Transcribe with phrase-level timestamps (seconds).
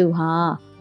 [0.00, 0.32] သူဟာ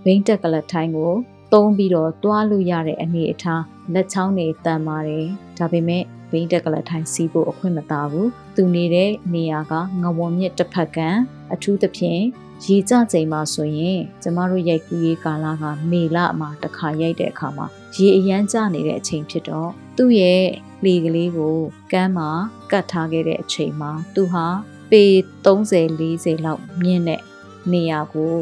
[0.04, 1.14] ဘိန်းတက်ကလထိုင်းကို
[1.54, 3.64] သုံးပြီးတော့တွားလို့ရတဲ့အနေအထား
[3.94, 5.28] လက်ချောင်းတွေတန်ပါတယ်
[5.58, 11.18] ဒါပေမဲ့ဘိန်းတက်ကလထိုင်းစီးဖို့အခွင့်မသာဘူးသူနေတဲ့နေရာကငဝွန်မြစ်တစ်ဖက်ကန်
[11.54, 12.22] အထူးသဖြင့်
[12.66, 17.66] ရေကြချိန်မှာဆိုရင်ကျမတို့ရိုက်ကူးရေးကာလကမေလမှာတစ်ခါရိုက်တဲ့အခါမှာ
[17.96, 20.44] ရေအရန်ကျနေတဲ့အချိန်ဖြစ်တော့သူ့ရဲ့
[20.86, 21.58] လေကလေးကို
[21.92, 22.30] ကမ်းမှာ
[22.72, 24.46] ကတ်ထားခဲ့တဲ့အချိန်မှာသူဟာ
[24.92, 25.04] ပေ
[25.46, 27.22] 30 40လောက်မြင့်တဲ့
[27.72, 28.34] နေရာကို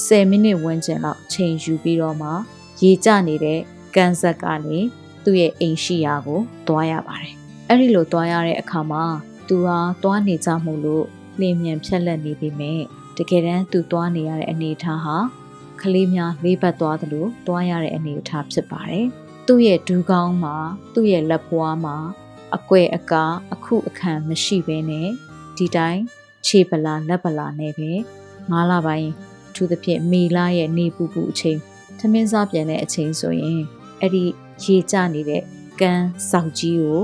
[0.00, 2.30] 10မိနစ်ဝန်းကျင်လောက်ချိန်ယူပြီးတော့မှ
[2.82, 3.60] ရေကျနေတဲ့
[3.96, 4.78] ကန်ဆက်ကနေ
[5.24, 7.34] သူ့ရဲ့အိမ်ရှိရာကိုတွားရပါတယ်။
[7.68, 9.04] အဲ့ဒီလိုတွားရတဲ့အခါမှာ
[9.48, 11.06] သူဟာတွားနေကြမှုလို့
[11.40, 12.80] လင်းမြန်ဖြက်လက်နေပြီမဲ့
[13.16, 15.16] တကယ်တမ်းသူတွားနေရတဲ့အနေအထားဟာ
[15.80, 19.06] ကလေးများလေးပတ်သွားသလိုတွားရတဲ့အနေအထားဖြစ်ပါတယ်။
[19.46, 20.56] သူ့ရဲ့ဒူးကောင်းမှာ
[20.94, 21.96] သူ့ရဲ့လက်ဖွားမှာ
[22.56, 25.08] အကွဲအကားအခုအခန့်မရှိဘဲနဲ့
[25.56, 26.02] ဒီတိုင်း
[26.46, 27.90] ခြေပလာလက်ပလာနဲ့ပဲ
[28.50, 29.10] ငါးလပိုင်း
[29.52, 31.58] အထူးသဖြင့်မေလရဲ့နေပူပူအချိန်
[31.98, 33.60] ထမင်းစားပြန်တဲ့အချိန်ဆိုရင်
[34.00, 34.24] အဲ့ဒီ
[34.64, 35.42] ရေကျနေတဲ့
[35.80, 37.00] ကန်းစောက်ကြီးကို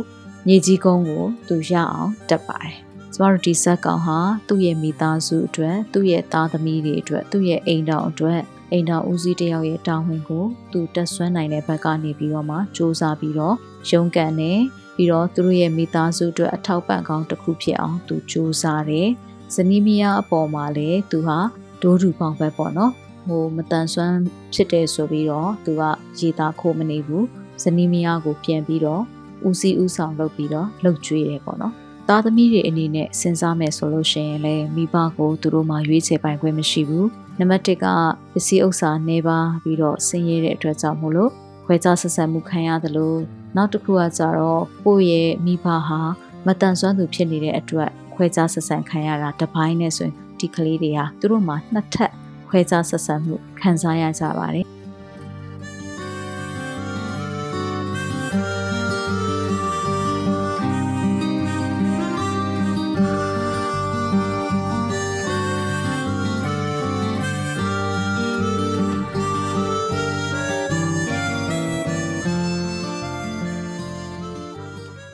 [0.46, 2.74] မြေကြီးကုန်းကိုသူရအောင်တက်ပါတယ်။
[3.14, 8.40] ကျမတို့ဒီဇက်ကောင်ဟာသူ့ရဲ့မိသားစုအတွက်သူ့ရဲ့သားသမီးတွေအတွက်သူ့ရဲ့အိမ်တော်အတွက်
[8.72, 13.56] အိမ်တော်ဦးစီးတယောက်ရဲ့တာဝန်ကိုသူတက်ဆွမ်းနိုင်တဲ့ဘက်ကနေပြီးတော့မှစူးစမ်းပြီးတော့
[13.90, 14.52] ရုန်းကန်နေ
[14.96, 19.08] ပြီးတော့သူတို့ရဲ့မိသားစုအတွက်အထောက်ပံ့ကောင်းတစ်ခုဖြစ်အောင်သူစူးစမ်းတယ်။
[19.54, 21.38] ဇနီးမယားအပေါ်မှာလည်းသူဟာ
[21.82, 22.92] ဒိုးတူပေါင်းပဲပေါ့နော်
[23.28, 24.18] ဟိုမတန်ဆွမ်း
[24.54, 25.82] ဖြစ်တယ်ဆိုပြီးတော့သူက
[26.18, 27.24] ရေသားခိုးမနေဘူး
[27.62, 29.02] ဇနီးမယားကိုပြန်ပြီးတော့
[29.48, 31.74] ဦးစီးဦးဆောင်လုပ်ပြီးတော့လှုပ်ကြွေးတယ်ပေါ့နော်
[32.08, 37.86] သားသမီးတွေအနေနဲ့စဉ်းစားမယ်ဆိုလို့ရှိရင်လည်းမိဘကိုသူတို့မှရွေးချယ်ပိုင်ခွင့်မရှိဘူးနံပါတ်1က
[38.32, 41.30] ပစ္စည်းဥစ္စာနေပါပြီးတော့ဆင်းရဲတဲ့အတွက်ကြောင့်မို့လို့
[41.64, 43.18] ခွဲခြားဆက်ဆံမှုခံရတယ်လို့
[43.56, 46.00] နောက်တစ်ခုကကြတော့ကိုယ့်ရဲ့မိဘဟာ
[46.46, 52.12] မတန်ဆွမ်းသူဖြစ်နေတဲ့အတွက်ခွဲခြားဆက်ဆံခံရတာတပိုင်းနဲ့ဆိုရင် ဒီကလေးတွေဟာသူတို့မှာနှစ်ထပ်
[52.48, 54.66] ခွဲခြားဆက်ဆံမှုခံစားရကြပါတယ်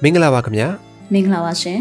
[0.02, 0.68] မင်္ဂလာပါခင်ဗျာ
[1.12, 1.80] မင်္ဂလာပါရှင်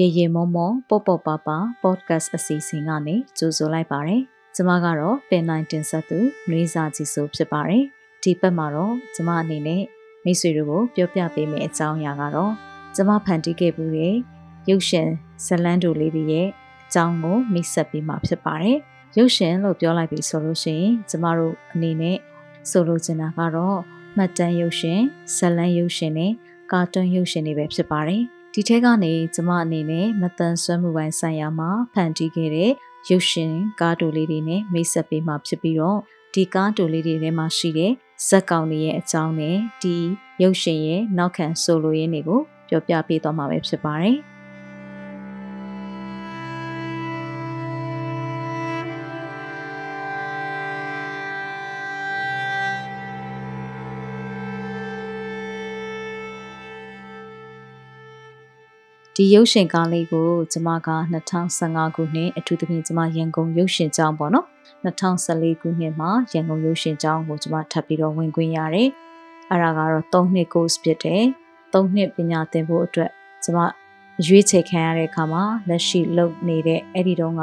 [0.00, 4.20] ရေရေမောမောပေါ့ပေါ့ပါပါ podcast အစီအစဉ်ကနေကြိုဆိုလိုက်ပါတယ်။
[4.54, 6.18] ကျမကတော့ပင်နိုင်တင်ဆက်သူ
[6.48, 7.84] နှွေးစာကြီးဆိုဖြစ်ပါတယ်။
[8.22, 9.82] ဒီဘက်မှာတော့ကျမအနေနဲ့
[10.24, 12.52] မိတ်ဆွေတို့ကိုပြောပြပေးမယ့်အကြောင်းအရာကတော့
[12.96, 14.16] ကျမဖန်တီးခဲ့မှုရဲ့
[14.68, 15.08] ရုပ်ရှင်
[15.46, 16.48] ဇလန်းတိုလေးတွေရဲ့
[16.86, 18.76] အကြောင်းကိုမိတ်ဆက်ပေးမှာဖြစ်ပါတယ်။
[19.18, 22.16] ရုပ်ရှင်လို့ပြောလိုက်ပြီဆိုလို့ရှိရင်ကျမတို့အနေနဲ့
[22.70, 23.78] ဆိုလိုချင်တာကတော့
[24.16, 25.00] မှတ်တမ်းရုပ်ရှင်
[25.36, 26.32] ဇလန်းရုပ်ရှင်နဲ့
[26.72, 28.24] ကာတွန်းရုပ်ရှင်တွေပဲဖြစ်ပါတယ်။
[28.54, 32.72] ဒီထဲကနေကျမအနေနဲ့မတန်ဆွမ်းမှုပိုင်းဆိုင်ရာမှာဖန်တီးခဲ့တဲ့
[33.08, 35.98] ရုပ်ရှင်ကားတိုလေးတွေနဲ့မိတ်ဆက်ပေးမှာဖြစ်ပြီးတော့
[36.34, 37.92] ဒီကားတိုလေးတွေထဲမှာရှိတဲ့
[38.28, 39.96] ဇက်ကောင်တွေရဲ့အကြောင်းနဲ့ဒီ
[40.42, 44.16] ရုပ်ရှင်ရဲ့နောက်ခံဆိုလိုရင်းတွေကိုပြောပြပေးသွားမှာပဲဖြစ်ပါတယ်။
[59.22, 60.76] ဒီရုပ်ရှင်ကားလေးကိုကျမက
[61.40, 64.46] 2015ခုနှစ်အထူးသဖြင့်ကျမရန်ကုန်ရုပ်ရှင်ကျောင်းပေါ့နော်
[64.84, 68.88] 2014ခုနှစ်မှာရန်ကုန်ရုပ်ရှင်ကျောင်းကိုကျမထပ်ပြီးတော့ဝင်ခွင့်ရတယ်
[69.50, 71.24] အဲ့ဒါကတော့3နှစ် course ဖြစ်တယ်
[71.72, 73.10] 3နှစ်ပညာသင်ဖို့အတွက်
[73.44, 73.58] ကျမ
[74.26, 77.42] ရွေးချယ်ခံရတဲ့အခါမှာလက်ရှိလုပ်နေတဲ့အဲ့ဒီတော့က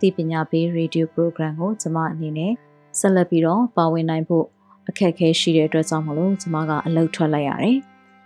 [0.00, 2.52] သိပညာပေး radio program ကိုကျမအနေနဲ့
[2.98, 4.44] ဆက်လက်ပြီးတော့ပါဝင်နိုင်ဖို့
[4.88, 7.78] အခက်အခဲရှိတဲ့အတွက်ကြောင့်မလို့ကျမကအလုပ်ထွက်လိုက်ရတယ်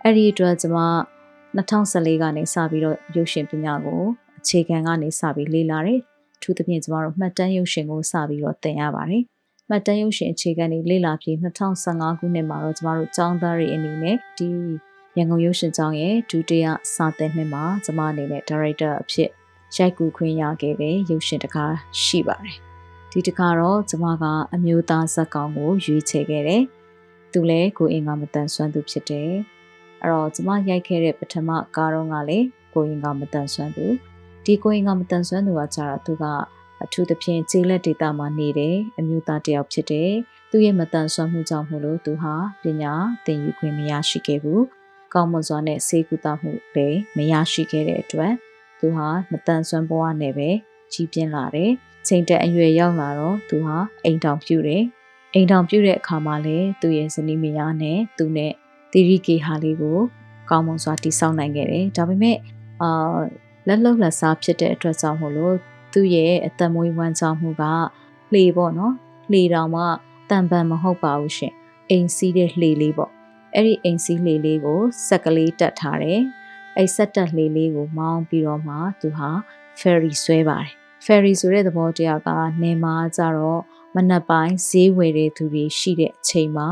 [0.03, 0.79] အဲ့ဒီအတွက်ကျမ
[1.57, 4.03] 2014ကနေစပြီးတော့ရုပ်ရှင်ပညာကို
[4.39, 6.01] အခြေခံကနေစပြီးလေ့လာတယ်။
[6.43, 9.23] ထူးသဖြင့်ကျမတို့မှတ်တမ်းရုပ်ရှင်ကိုစပြီးတော့သင်ရပါတယ်။
[9.69, 14.49] မှတ်တမ်းရုပ်ရှင်အခြေခံတွေလေ့လာပြီး2015ခုနှစ်မှာတော့ကျမတို့ကျောင်းသားတွေအနေနဲ့ဒီ
[15.17, 19.31] ရန်ကုန်ရုပ်ရှင်ကျောင်းရဲ့ဒုတိယစာသင်နှစ်မှာကျမအနေနဲ့ဒါရိုက်တာအဖြစ်
[19.77, 22.57] ရိုက်ကူခွင့်ရခဲ့တဲ့ရုပ်ရှင်တကားရှိပါတယ်။
[23.13, 24.25] ဒီတကားတော့ကျမက
[24.55, 26.63] အမျိုးသားဇာတ်ကောင်ကိုရွေးချယ်ခဲ့တယ်။
[27.33, 29.33] သူလည်းကိုအင်္ဂါမတန်ဆွမ်းသူဖြစ်တယ်။
[30.03, 33.87] အဲ့တော့ကျမရိုက်ခဲ့တဲ့ပထမကားတော့ကလည်းကိုအင်္ဂါမတန်ဆွမ်းသူ
[34.45, 36.25] ဒီကိုအင်္ဂါမတန်ဆွမ်းသူကကြတော့သူက
[36.85, 40.11] အထူးသဖြင့်ကျေးလက်ဒေတာမှာနေတယ်အမျိုးသားတစ်ယောက်ဖြစ်တယ်။
[40.51, 42.93] သူရဲ့မတန်ဆွမ်းမှုကြောင့်မို့လို့သူဟာပညာ
[43.27, 44.61] သင်ယူခွင့်မရရှိခဲ့ဘူး။
[45.15, 48.33] ကောင်းမွန်စွာနဲ့စေကူတာမှုလည်းမရရှိခဲ့တဲ့အတွက်
[48.79, 50.51] သူဟာမတန်ဆွမ်းဘဝနဲ့ပဲ
[50.93, 51.71] ကြီးပြင်းလာတယ်။
[52.07, 54.83] ချိန်တက်အရွယ်ရောက်လာတော့သူဟာအိမ်တောင်ပြုတယ်။
[55.35, 58.53] အိမ်တောင်ပြုတဲ့အခါမှာလည်းသူ့ရဲ့ဇနီးမယားနဲ့သူနဲ့
[58.93, 59.99] တီရီကေဟာလေးကို
[60.51, 62.37] ကောင်းမွန်စွာတည်ဆောက်နိုင်ခဲ့တယ်။ဒါပေမဲ့
[62.83, 63.19] အာ
[63.69, 65.57] လက်လုံလက်စားဖြစ်တဲ့အတွက်ကြောင့်မို့လို့
[65.93, 67.65] သူ့ရဲ့အသက်မွေးဝမ်းကြောင်းမှုက
[68.33, 68.95] လှေပေါ့နော်။
[69.33, 69.83] လှေတောင်မှ
[70.31, 71.55] တန်ပန်မဟုတ်ပါဘူးရှင်။
[71.91, 73.11] အိမ်စီးတဲ့လှေလေးပေါ့။
[73.55, 76.21] အဲ့ဒီအိမ်စီးလှေလေးကိုစက်ကလေးတက်ထားတယ်။
[76.77, 79.31] အဲ့ဆက်တက်လေးလေးကိုမောင်းပြီးတော့မှသူဟာ
[79.81, 80.71] ferry ဆွဲပါတယ်
[81.05, 82.29] ferry ဆိုတဲ့သဘောတရားက
[82.63, 83.63] နေမှာကြတော့
[83.95, 86.69] မနက်ပိုင်းဈေးဝယ်တဲ့သူတွေရှိတဲ့အချိန်မှာ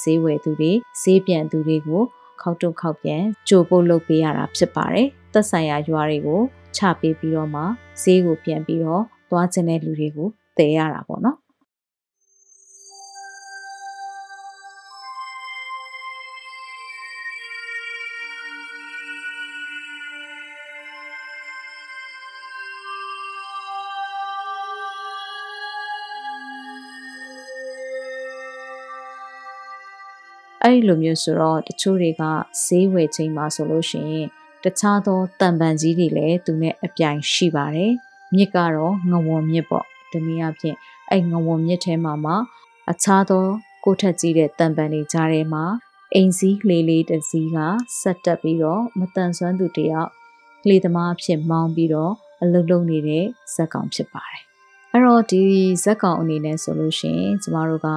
[0.00, 2.02] ဈေးဝယ်သူတွေဈေးပြန်သူတွေကို
[2.42, 6.40] ခောက်တုတ်ခောက်ပြန်ကြိုပို့လုပ်ပေးရတာဖြစ်ပါတယ်သက်ဆိုင်ရာရွာတွေကို
[6.76, 7.62] ချပေးပြီးတော့မှ
[8.02, 10.28] ဈေးကိုပြန်ပြီးတော့သွားကျင်တဲ့လူတွေကို
[10.58, 11.36] တည်ရတာပေါ့နော်
[30.64, 32.22] အဲ့ဒီလိုမျိုးဆိုတော့တချို့တွေက
[32.64, 34.26] ဈေးဝယ်ချိန်မှာဆိုလို့ရှိရင်
[34.64, 37.92] တခြားသောတံပန်ကြီးတွေလည်းသူနဲ့အပြိုင်ရှိပါတယ်
[38.34, 40.76] မြစ်ကတော့ငဝွန်မြစ်ပေါ့ဒီနည်းအားဖြင့်
[41.10, 42.34] အဲ့ငဝွန်မြစ်ထဲမှာမှ
[42.90, 43.44] အခြားသော
[43.84, 45.64] ကိုထက်ကြီးတဲ့တံပန်တွေကြားထဲမှာ
[46.14, 47.58] အိမ်စည်းလေးလေးတစ်စီးက
[48.00, 50.10] ဆက်တက်ပြီးတော့မတန်ဆွမ်းသူတယောက်
[50.68, 52.12] လေသမားဖြစ်မောင်းပြီးတော့
[52.42, 53.24] အလုလုနေတဲ့
[53.54, 54.42] ဇက်ကောင်ဖြစ်ပါတယ်
[54.92, 55.42] အဲ့တော့ဒီ
[55.84, 57.88] ဇက်ကောင်အနေနဲ့ဆိုလို့ရှိရင်ကျမတို့က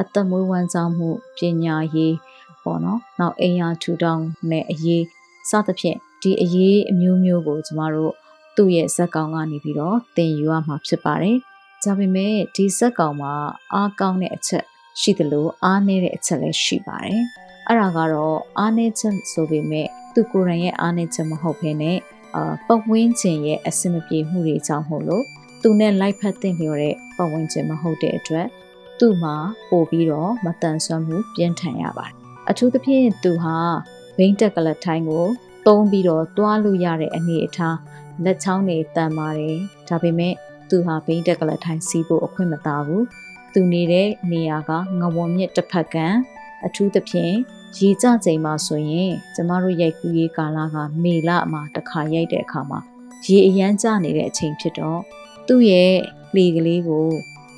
[0.00, 2.14] အသက်မွေးဝမ်းကြောင်းမှုပညာရေး
[2.62, 5.04] ပေါ့နော်နောက်အိမ်ယာထူထောင်နဲ့အရေး
[5.50, 8.14] စသဖြင့်ဒီအရေးအမျိုးမျိုးကိုကျမတို့
[8.56, 11.36] သူ့ရဲ့ဇက်ကောင်ကနေပြီးတော့သင်ယူရမှာဖြစ်ပါတယ်။
[11.82, 13.32] ဒါပေမဲ့ဒီဇက်ကောင်မှာ
[13.72, 14.64] အားကောင်းတဲ့အချက်
[15.00, 17.22] ရှိသလိုအားနည်းတဲ့အချက်လည်းရှိပါတယ်။
[17.68, 21.98] အဲ့ဒါကတော့အားနည်းချက်ဆိုပေမဲ့သူကိုယ်တိုင်ရဲ့အားနည်းချက်မဟုတ်ဘဲနဲ့
[22.36, 25.24] အာပတ်ဝန်းကျင်ရဲ့အဆင်မပြေမှုတွေကြောင့်မို့လို့
[25.62, 28.46] သူနဲ့လိုက်ဖက်တဲ့လျော်တဲ့ပတ်ဝန်းကျင်မဟုတ်တဲ့အတွက်
[29.00, 29.36] သူ့မှာ
[29.70, 32.14] ပို့ပြီးတော့မတန်ဆွမ်းမှုပြင်းထန်ရပါတယ်
[32.50, 33.56] အထူးသဖြင့်သူဟာ
[34.16, 35.26] ဘိန်းတက်ကလထိုင်းကို
[35.66, 37.76] သုံးပြီးတော့တွားလို့ရတဲ့အနေအထား
[38.24, 39.56] လက်ချောင်းတွေတန်ပါတယ်
[39.88, 40.34] ဒါပေမဲ့
[40.70, 43.04] သူဟာဘိန်းတက်ကလထိုင်းစီးဖို့အခွင့်မသာဘူး
[43.54, 44.70] သူနေတဲ့နေရာက
[45.00, 45.96] ငဝွန်မြစ်တစ်ဖက်က
[46.66, 47.34] အထူးသဖြင့်
[47.78, 52.80] ရေကြချိန်မှာဆိုရင်ကျမတို့ရိုက်ကူးရေးကာလကမေလမှာတစ်ခါရိုက်တဲ့အခါမှာ
[53.26, 55.00] ရေအရန်ကျနေတဲ့အချိန်ဖြစ်တော့
[55.46, 55.94] သူ့ရဲ့
[56.36, 57.08] လေကလေးကို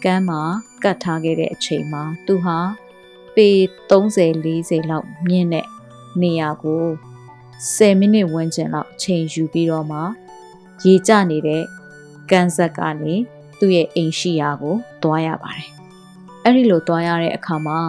[0.05, 0.41] ကမ်းမှာ
[0.83, 2.59] ကတ်ထားခဲ့တဲ့အချိန်မှာသူဟာ
[3.37, 3.49] ပေ
[3.91, 5.67] 30 40လောက်မြင့်တဲ့
[6.23, 6.85] နေရာကို
[7.77, 9.99] 10မိနစ်ဝန်းကျင်လောက်ချိန်ယူပြီးတော့မှ
[10.85, 11.63] ရေကျနေတဲ့
[12.31, 13.15] ကန်ဆက်ကနေ
[13.59, 15.69] သူ့ရဲ့အိမ်ရှိရာကိုသွားရပါတယ်။
[16.45, 17.81] အဲ့ဒီလိုသွားရတဲ့အခါမှာ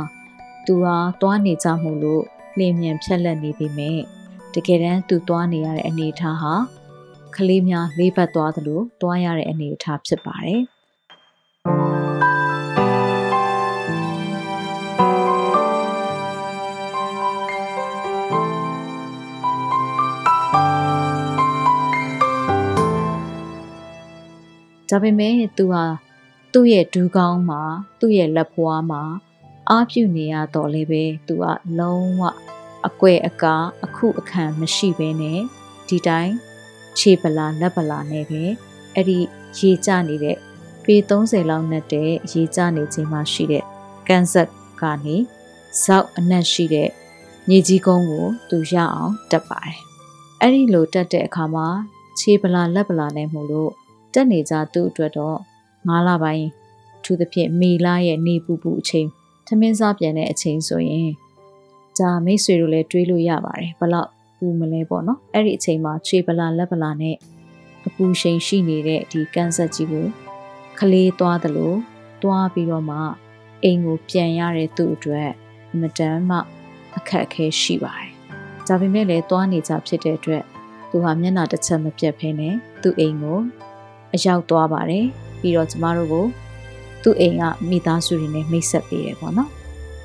[0.65, 2.23] သူဟာသွားနေကြမှုလို့
[2.57, 3.99] လင်းမြန်ဖြက်လက်နေပြီမဲ့
[4.53, 6.53] တကယ်တမ်းသူသွားနေရတဲ့အနေအထားဟာ
[7.35, 10.61] ကလေးများလေးပတ်သွားသလိုသွားရတဲ့အနေအထားဖြစ်ပါတယ်။
[24.93, 25.83] ဒါပေမဲ့သူဟာ
[26.53, 27.61] သူ့ရဲ့ဒူးကောင်းမှာ
[27.99, 29.03] သူ့ရဲ့လက်ဖွားမှာ
[29.69, 31.45] အားပြုနေရတော့လေပဲသူက
[31.79, 32.21] လုံးဝ
[32.87, 35.39] အကွဲအကားအခုအခန့်မရှိဘဲနဲ့
[35.87, 36.33] ဒီတိုင်း
[36.97, 38.43] ခြေပလာလက်ပလာနဲ့ပဲ
[38.95, 39.19] အဲ့ဒီ
[39.57, 40.37] ရေကျနေတဲ့
[40.83, 43.63] ပေ30လောက်နဲ့တဲ့ရေကျနေခြင်းမှာရှိတဲ့
[44.07, 44.49] ကန်ဆက်
[44.81, 45.15] ကနေ
[45.83, 46.89] ဇောက်အနက်ရှိတဲ့
[47.49, 49.77] မြေကြီးကုန်းကိုသူရအောင်တက်ပါတယ်
[50.39, 51.67] အဲ့ဒီလိုတက်တဲ့အခါမှာ
[52.19, 53.73] ခြေပလာလက်ပလာနဲ့မှုလို့
[54.13, 55.37] တက်နေကြသူ့အတွက်တော့
[55.77, 56.47] 9လပိုင်း
[57.03, 59.07] ထူးသဖြင့်မေလရဲ့နေပူပူအချိန်
[59.47, 61.09] ထမင်းစားပြန်တဲ့အချိန်ဆိုရင်
[61.97, 67.15] ဒါမိတ်ဆွေတို့လည်းတွေးလို့ရပါတယ်ဘလောက်ပူမလဲပေါ့နော်အဲ့ဒီအချိန်မှာခြေပလာလက်ပလာနဲ့
[67.87, 70.05] အပူရှိန်ရှိနေတဲ့ဒီကန်ဆက်ကြီးကို
[70.79, 71.73] ခလေးသွားသလို
[72.21, 72.97] သွားပြီးတော့မှ
[73.63, 75.29] အိမ်ကိုပြန်ရတဲ့သူ့အတွက်
[75.73, 76.37] အမတန်မှ
[76.97, 78.09] အခက်အခဲရှိပါတယ်
[78.67, 80.43] ဒါပေမဲ့လည်းသွားနေကြဖြစ်တဲ့အတွက်
[80.89, 83.39] သူဟာမျက်နှာတစ်ချက်မပြတ်ဖဲနဲ့သူ့အိမ်ကို
[84.13, 85.05] အရောက်သွားပါတယ်
[85.41, 86.25] ပြီးတော့ကျမတို့ကို
[87.03, 89.49] သူ့အိမ်ကမိသားစုတွေနဲ့မိတ်ဆက်ပေးတယ်ပေါ့နော်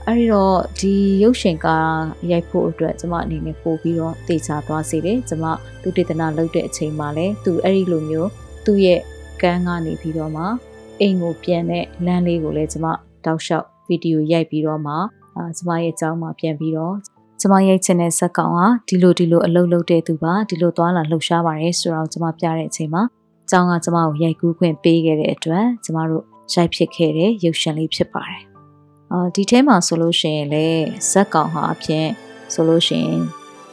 [0.06, 1.92] အဲဒီတော့ဒီရုပ်ရှင်ကား
[2.30, 5.44] ရိုက်ဖို့အတွက်ကျမအနေနဲ့ပို့ပြီးတော့တေချာသွားစေတယ်ကျမ
[5.82, 8.30] သူတေသနာလုပ်တဲ့အချိန်မှာလည်းသူအဲ့ဒီလိုမျိုး
[8.66, 9.00] သူ့ရဲ့
[9.42, 10.44] ကန်းကနေပြီးတော့မှ
[11.00, 12.86] အိမ်ကိုပြန်တဲ့လမ်းလေးကိုလည်းကျမ
[13.24, 14.94] တောက်လျှောက်ဗီဒီယိုရိုက်ပြီးတော့မှ
[15.36, 16.94] အာကျမရဲ့အကြောင်းမှာပြန်ပြီးတော့
[17.40, 23.02] ကျမရိုက်ချင်တဲ့ဇက်ကောင်ကဒီလိုဒီလိုအလုပ်လုပ်တဲ့သူပါဒီလိုသွားလာလှုပ်ရှားပါတယ်ဆိုတော့ကျမပြတဲ့အချိန်မှာ
[23.50, 28.42] ကျောင်းကကျမကိုရိုက်ကူးခွင့်ပေးခဲ့တဲ့အတွက်ကျမတို့ရိုက်ဖြစ်ခဲ့တဲ့ရုပ်ရှင်လေးဖြစ်ပါတယ်။
[29.12, 32.06] အာဒီထဲမှာဆိုလို့ရှိရင်လည်းဇက်ကောင်ဟာအဖြစ်
[32.52, 33.20] ဆိုလို့ရှိရင်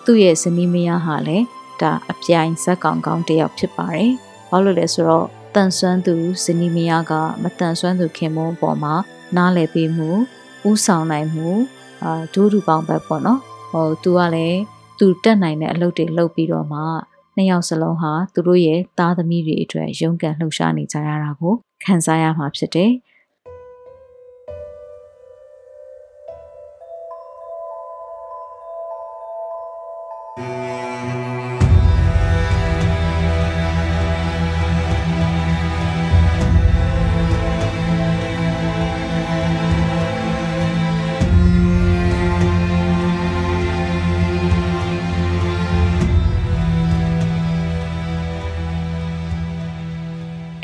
[0.05, 1.45] သူ့ရဲ့ဇနီးမယားဟာလည်း
[1.81, 4.11] ဒါအပြိုင်ဇက်ကောင်ကောင်းတစ်ယောက်ဖြစ်ပါတယ်။
[4.49, 7.13] ဘာလို့လဲဆိုတော့တန်ဆွမ်းသူဇနီးမယားက
[7.43, 8.93] မတန်ဆွမ်းသူခင်မုန်းပေါ်မှာ
[9.35, 10.09] နားလည်ပေးမှု
[10.69, 11.49] ဥဆောင်နိုင်မှု
[12.03, 13.39] အာဒူးဒူပေါင်းပဲပေါ့နော်
[13.71, 14.59] ဟိုသူကလည်း
[14.99, 16.81] သူတက်နိုင်တဲ့အလုပ်တွေလုပ်ပြီးတော့မှ
[17.35, 21.53] နှစ်ယောက်စလုံးဟာသူတို့ရဲ့သားသမီးတွေအတွက်ရုန်းကန်လှုပ်ရှားနေကြရတာကို
[21.85, 22.91] ခံစားရမှာဖြစ်တယ်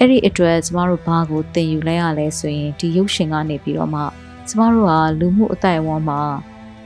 [0.03, 4.01] အဲ့ဒီအတွက်ကျမတို့ဘာကိုသင်ယူလဲရလဲဆိုရင်ဒီရုပ်ရှင်ကနေပြီးတော့မှ
[4.47, 6.21] ကျမတို့ကလူမှုအတိုင်းအဝန်းမှာ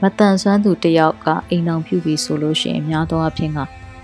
[0.02, 3.58] မတန်ဆွမ်းသူတယောက်ကအိမ်အောင်ပြုပြီးဆိုလို့ရှိရင်များသောအားဖြင့်က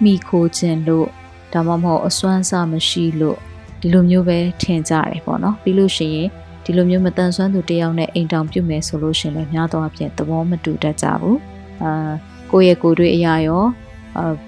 [0.04, 1.06] မိခိုခြင်းလို့
[1.52, 3.38] ဒါမှမဟုတ်အစွမ်းစားမရှိလို့
[3.80, 6.28] ဒီလိုမျိုးပဲထင်ကြတယ်ပေါ့နော်ပြီးလို့ရှိရင်
[6.64, 11.38] ဒီလိုမျိုးမတန်ဆွမ်းသူတယောက်နဲ့အိမ်တောင်ပြုမယ်ဆိုလို့ရှိရင်လည်းများသောအားဖြင့်သဘောမတူတတ်ကြဘူး
[11.82, 12.12] အာ
[12.50, 13.64] ကိုယ့်ရဲ့ကိုယ်တွေ့အရာရော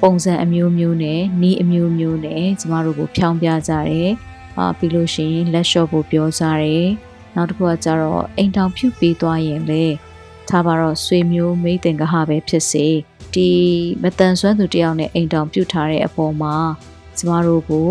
[0.00, 4.10] ပုံစံအမျိုးမျိုးနဲ့နီးအမျိုးမျိုးနဲ့ကျမတို့ကိုဖြောင်းပြကြတယ်
[4.58, 6.88] အာပြီးလို့ရှိရင်လက်လျှော့ဖို့ပြောကြတယ်
[7.34, 9.84] နောက်တစ်ခုကကျတော့အိမ်တောင်ဖြူပေးသွားရင်လေ
[10.48, 12.86] ထားပါတော့ဆွေမျိုးမိတ်တင်ကဟပဲဖြစ်စေ
[13.34, 13.48] ဒီ
[14.02, 16.54] မတန်ဆွမ်းသူတယောက်နဲ့အိမ်တောင်ပြုတ်ထားတဲ့အပေါ်မှာ
[17.16, 17.88] ကျမတို့ကို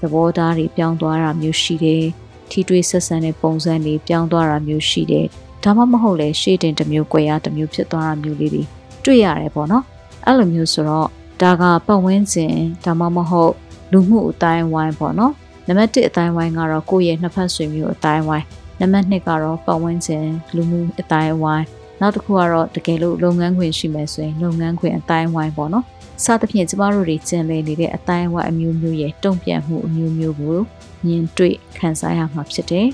[0.00, 2.04] သဘောထားတွေပြောင်းသွားတာမျိုးရှိတယ်
[2.50, 5.26] ထိတွေ့ဆက်ဆံတဲ့ပုံစံတွေပြောင်းသွားတာမျိုးရှိတယ်
[5.62, 8.62] ဒါမှမဟုတ်လေရှေ့တင်တစ်မျိုး꿰ရတစ်မျိုးဖြစ်သွားတာမျိုးလေးတွေ
[9.04, 9.84] တွေ့ရတယ်ပေါ့နော်
[10.26, 11.08] အဲ့လိုမျိုးဆိုတော့
[11.40, 13.52] ဒါကပတ်ဝန်းကျင်ဒါမှမဟုတ်
[13.92, 15.32] လူမှုအတိုင်းဝိုင်းပေါ့နော်
[15.66, 18.46] နံပါတ်1အတိုင်းဝိုင်းကတော့ကိုယ့်ရဲ့နှစ်ဖက်ဆွေမျိုးအတိုင်းဝိုင်း
[18.80, 21.66] နံပါတ်2ကတော့ပတ်ဝန်းကျင်လူမှုအတိုင်းဝိုင်း
[22.00, 25.84] နောက်တစ်ခုကတော့တကယ်လို့လုပ်ငန်းခွင်ရှိမယ်ဆိုရင်လုပ်ငန်းခွင်အတိုင်းဝိုင်းပေါ့နော်
[26.24, 30.58] စသဖြင့်ကျမတို့တွေကျင်လည်နေတဲ့အတိုင်းဝိုင်းအမျိုးမျိုးရဲ့တုံ့ပြန်မှုအမျိုးမျိုးကို
[31.06, 32.88] မြင်တွေ့ခံစားရမှာဖြစ်တယ်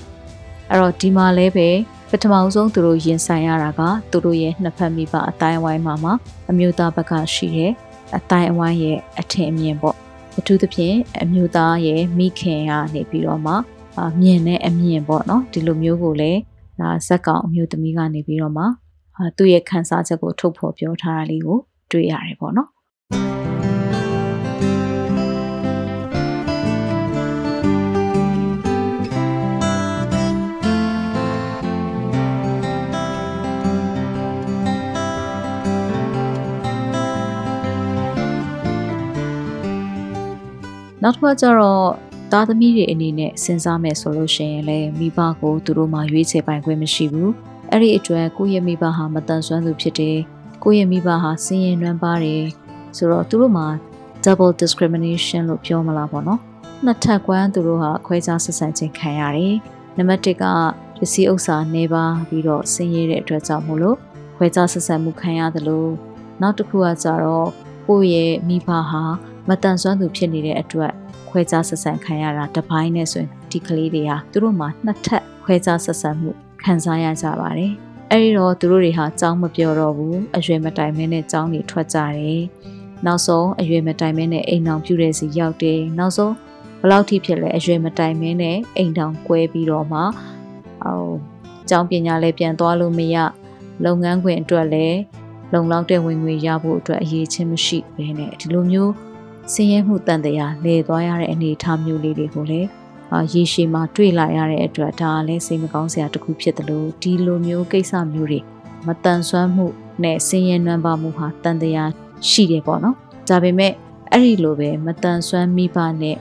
[0.69, 1.69] အဲ့တော့ဒီမှာလည်းပဲ
[2.09, 6.13] ပထမဆုံးသူတို့ရင်ဆိုင်ရတာကသူတို့ရဲ့နှစ်ဖက်မိဘအတိုင်းဝိုင်းမှာမှာ
[6.49, 7.71] အမျိုးသားဘက်ကရှိတဲ့
[8.17, 9.97] အတိုင်းဝိုင်းရဲ့အထင်အမြင်ပေါ့
[10.39, 13.53] အထူးသဖြင့်အမျိုးသားရဲ့မိခင်ကနေပြီးတော့မှ
[14.21, 16.39] မြင်တဲ့အမြင်ပေါ့နော်ဒီလိုမျိုးကိုလည်း
[16.79, 18.65] ဒါဇက်ကောင်အမျိုးသမီးကနေပြီးတော့မှ
[19.37, 21.57] သူ့ရဲ့ခန်းစားချက်ကိုထုတ်ဖော်ပြောထားတာလေးကို
[21.91, 22.69] တွေ့ရတယ်ပေါ့နော်
[41.03, 41.87] နောက်တစ်ခါကျတော့
[42.31, 47.31] သားသမီးတွေအနေနဲ့စဉ်းစားမယ်ဆိုလို့ရှိရင်လည်းမိဘကိုသူတို့မှရွေးချယ်ပိုင်ခွင့်မရှိဘူး
[47.69, 50.17] အဲ့ဒီအတွက်ကိုယ့်ရဲ့မိဘဟာမတန်ဆွမ်းသူဖြစ်တယ်
[50.63, 52.43] ကိုယ့်ရဲ့မိဘဟာစင်ရင်နှွမ်းပါတယ်
[52.97, 53.67] ဆိုတော့သူတို့မှာ
[54.23, 56.39] double discrimination လို့ပြောမလားပေါ့နော်
[56.85, 59.55] နှစ်ထပ်ကွမ်းသူတို့ဟာခွဲခြားဆက်ဆံခြင်းခံရတယ်
[59.97, 60.43] နံပါတ်1က
[60.97, 63.97] ပစ္စည်းဥစ္စာနေပါပြီးတော့ဆင်းရဲတဲ့အတွက်ကြောင့်မို့လို့
[64.37, 65.91] ခွဲခြားဆက်ဆံမှုခံရတယ်လို့
[66.41, 67.49] နောက်တစ်ခုကကြတော့
[67.87, 69.03] ကိုယ့်ရဲ့မိဘဟာ
[69.49, 70.93] မတန်ဆွမ်းသူဖြစ်နေတဲ့အတွက်
[71.29, 76.31] ခွဲခြားဆက်ဆံခံရတာတပိုင်းနဲ့ဆိုရင်ဒီကလေးတွေဟာသူတို့မှာနှစ်ထပ်ခွဲခြားဆက်ဆံမှု
[76.63, 77.73] ခံစားရကြပါတယ်။
[78.11, 82.41] အဲဒီတော့သူတို့တွေဟာကြောင်းမပြောတော့ဘူးအရွယ်မတိုင်မင်းနဲ့ကြောင်းတွေထွက်ကြတယ်။
[83.05, 86.33] နောက်ဆုံးအရွယ်မတိုင်မင်းနဲ့အိမ်တောင်ပြုတဲ့စီရောက်တယ်။နောက်ဆုံး
[86.81, 89.99] ဘလောက်ထိဖြစ်လဲအရွယ်မတိုင်မင်းနဲ့အိမ်တောင်ကွဲပြီးတော့မှ
[90.83, 91.05] ဟို
[91.69, 93.17] ကျောင်းပညာလည်းပြန်သွားလို့မရ
[93.85, 94.99] လုပ်ငန်းခွင်အတွက်လည်း
[95.53, 98.91] လုံလောက်တဲ့ဝင်ငွေရဖို့အတွက်အရေးချင်းမရှိဘဲနဲ့ဒီလိုမျိုး
[99.53, 102.69] ဆင်းရဲမှုတန်တရားလဲသွားရတဲ့အနေအထားမျိုးလေးတွေကိုလည်း
[103.33, 108.39] ရေရှည်မှာတွေ့လာရတဲ့အတွက်ဒါလည်းစိတ်မကောင်းစရာတစ်ခုဖြစ်တယ်လို့ဒီလိုမျိုးကိစ္စမျိုးတွေ
[108.87, 109.65] မတန်ဆွမ်းမှု
[110.03, 111.91] နဲ့ဆင်းရဲနှံပါမှုဟာတန်တရား
[112.29, 112.95] ရှိတယ်ပေါ့နော်
[113.29, 113.73] ဒါပေမဲ့
[114.11, 116.17] အဲ့ဒီလိုပဲမတန်ဆွမ်းမိဘနဲ့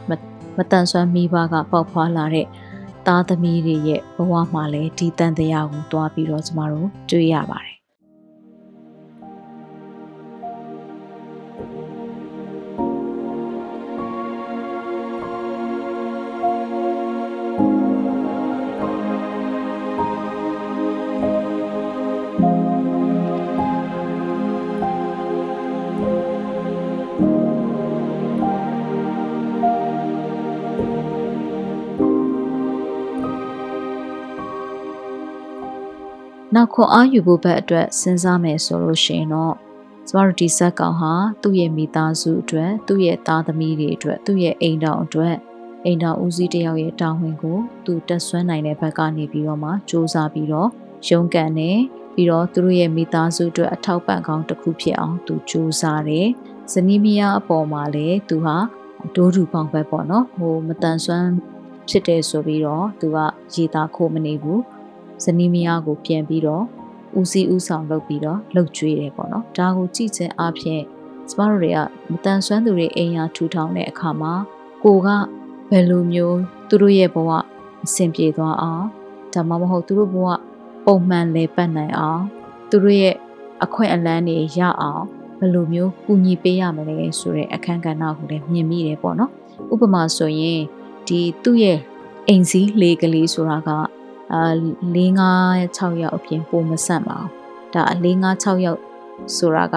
[0.59, 2.47] မတန်ဆွမ်းမိဘကပေါက်ဖွာလာတဲ့
[3.07, 7.70] သားသမီးတွေရဲ့ဘဝမှာလည်းဒီတန်တရားကိုတွားပြီးတော့ကျမတို့တွေ့ရပါတယ်
[36.79, 39.55] ခွန်အားယူဖို့ဘက်အတွက်စဉ်းစားမယ်ဆိုလို့ရှိရင်တော့
[40.08, 45.36] ကျမတို့ဒီဇက်ကောင်ဟာသူ့ရဲ့မိသားစုအတွက်သူ့ရဲ့သားသမီးတွေအတွက်သူ့ရဲ့အိမ်တော်အတွက်
[45.86, 50.70] အိမ်တော်ဦးစီးတယောက်ရဲ့တာဝန်ကိုသူတက်ဆွမ်းနိုင်တဲ့ဘက်ကနေပြီးတော့မှစ조사ပြီးတော့
[51.08, 51.72] ရုန်းကန်နေ
[52.15, 56.27] ပြီးတော့သူတို့ရဲ့မိသားစုအတွက်အထောက်ပံ့ကောင်းတစ်ခုဖြစ်အောင်သူစ조사တယ်
[56.72, 58.58] ဇနီးမယားအပေါ်မှာလည်းသူဟာ
[59.15, 61.29] ဒိုးထူပေါင်ဘက်ပေါ့နော်ဟိုမတန်ဆွမ်း
[61.89, 63.17] ဖြစ်တယ်ဆိုပြီးတော့သူက
[63.53, 64.62] ရေသားခိုးမနေဘူး
[65.25, 66.65] ဇနီးမယားကိုပြန်ပြီးတော့
[67.19, 70.83] ဦးစီးဦးဆောင်လုပ်ပြီးတော့လှုပ်ကြွေးတယ်ပေါ့နော်ဒါကိုကြည့်ခြင်းအပြင်
[71.31, 71.79] ကျမတို့တွေက
[72.11, 74.33] မတန်ဆွမ်းသူတွေအိမ်ယာထူထောင်တဲ့အခါမှာ
[74.85, 75.09] ကိုက
[75.71, 77.31] ဘယ်လိုမျိုးသူတို့ရဲ့ဘဝ
[77.85, 78.87] အဆင်ပြေသွားအောင်
[79.35, 80.29] ဒါမှမဟုတ်သူတို့ဘဝ
[80.87, 82.23] ပုံမှန်လေပတ်နိုင်အောင်
[82.71, 83.15] သူတို့ရဲ့
[83.65, 85.05] အခွင့်အလမ်းတွေရအောင်
[85.39, 89.31] ဘယ်လိုမျိုးကူညီပေးရမလဲဆိုတဲ့အခန်းကဏ္ဍကိုလည်းမြင်မိတယ်ပေါ့နော်
[89.73, 90.61] ဥပမာဆိုရင်
[91.09, 91.79] ဒီသူ့ရဲ့
[92.29, 93.71] အိမ်စည်းလေးကလေးဆိုတာက
[94.34, 94.42] အာ
[94.94, 95.20] ၄၅
[95.76, 98.80] 6ရောက်အပြင်ပုံမဆန့်ပါဘူးဒါ၄၅6ရောက်
[99.37, 99.76] ဆိုတာက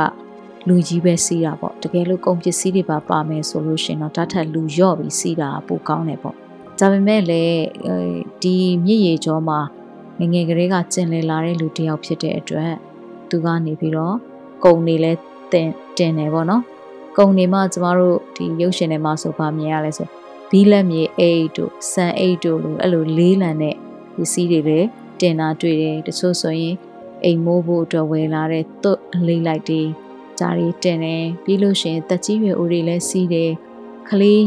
[0.68, 6.36] လူကြီးပဲစီးတာပေါ့တကယ်လို့ကုန်ပစ္စည်းတွေပါပါမယ်ဆိုလို့ရှင်တော့တတ်ထက်လူရော့ပြီးစီးတာပိုကောင်းတယ်ပေါ့
[6.80, 7.64] ဒါပေမဲ့လည်း
[8.44, 8.56] ဒီ
[8.86, 9.60] မြစ်ရေကျော်မှာ
[10.20, 12.74] ငငယ်ကလေးကကျင်လည်လာတဲ့လူတစ်ယောက်ဖြစ်တဲ့အတွက်
[13.30, 14.16] သူကနေပြီးတော့
[14.64, 15.12] ကုန်နေလဲ
[15.52, 16.64] တင်တင်တယ်ပေါ့နော်
[17.18, 20.08] ကုံနေမှကျမတို့ဒီရုပ်ရှင်ထဲမှာဆိုပါမြင်ရလဲဆို
[20.50, 23.76] ဘီလက်မြေအိတ်တို့ဆန်အိတ်တို့လိုအဲ့လိုလေးလံတဲ့
[24.16, 24.88] ပစ္စည်းတွေလည်း
[25.20, 26.76] တင်တာတွေ့တယ်တချို့ဆိုရင်
[27.24, 29.82] အိမ်မိုးဖို့အတွက်ဝယ်လာတဲ့သွတ်အလေးလိုက်တွေ
[30.40, 33.52] ဂျာရီတင်တယ်ပြီးလို့ရှိရင်တက်ကြီးရွယ်ဦးတွေလည်းစီးတယ်
[34.08, 34.46] ခလေး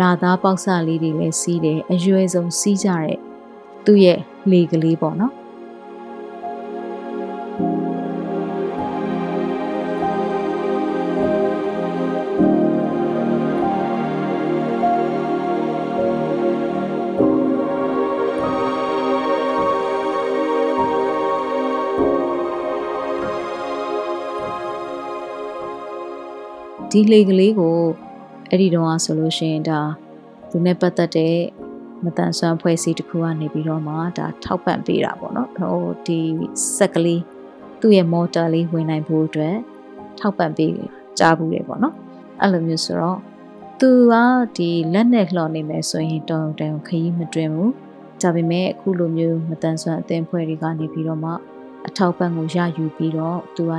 [0.00, 3.18] လာသားပေါက်စလေးတွေလည်းစီးတယ်အရွယ်ဆုံးစီးကြတဲ့
[3.84, 4.18] သူ့ရဲ့
[4.50, 5.32] လေကလေးပေါ့နော်
[26.90, 27.76] ဒီလေကလေးကို
[28.50, 29.80] အဲ့ဒီတော့ဆိုလို့ရှိရင်ဒါ
[30.50, 31.36] သူနဲ့ပတ်သက်တဲ့
[32.04, 35.76] မတန်ဆွမ်းဖွဲ့စည်းတစ်ခုကနေပြီးတော့မှဒါထောက်ပံ့ပေးတာပေါ့နော်ဟို
[36.06, 36.20] ဒီ
[36.76, 37.22] ဆက်ကလေး
[37.80, 39.56] သူ့ရဲ့မော်တာလေးဝင်နိုင်ဖို့အတွက်
[40.18, 40.72] ထောက်ပံ့ပေး
[41.18, 41.94] ကြားဘူးတယ်ပေါ့နော်
[42.40, 43.18] အဲ့လိုမျိုးဆိုတော့
[43.80, 44.14] သူက
[44.56, 47.72] ဒီလက်နဲ့လှော်နေမယ်ဆိုရင်တောင်းတန်ခရီးမတွင်ဘူး
[48.22, 51.32] ဒါပေမဲ့အခုလိုမျိုးမတန်ဆွမ်းအသင်းဖွဲ့တွေကနေပြီးတော့မှ
[51.86, 53.72] အထောက်ပံ့ကိုရယူပြီးတော့သူက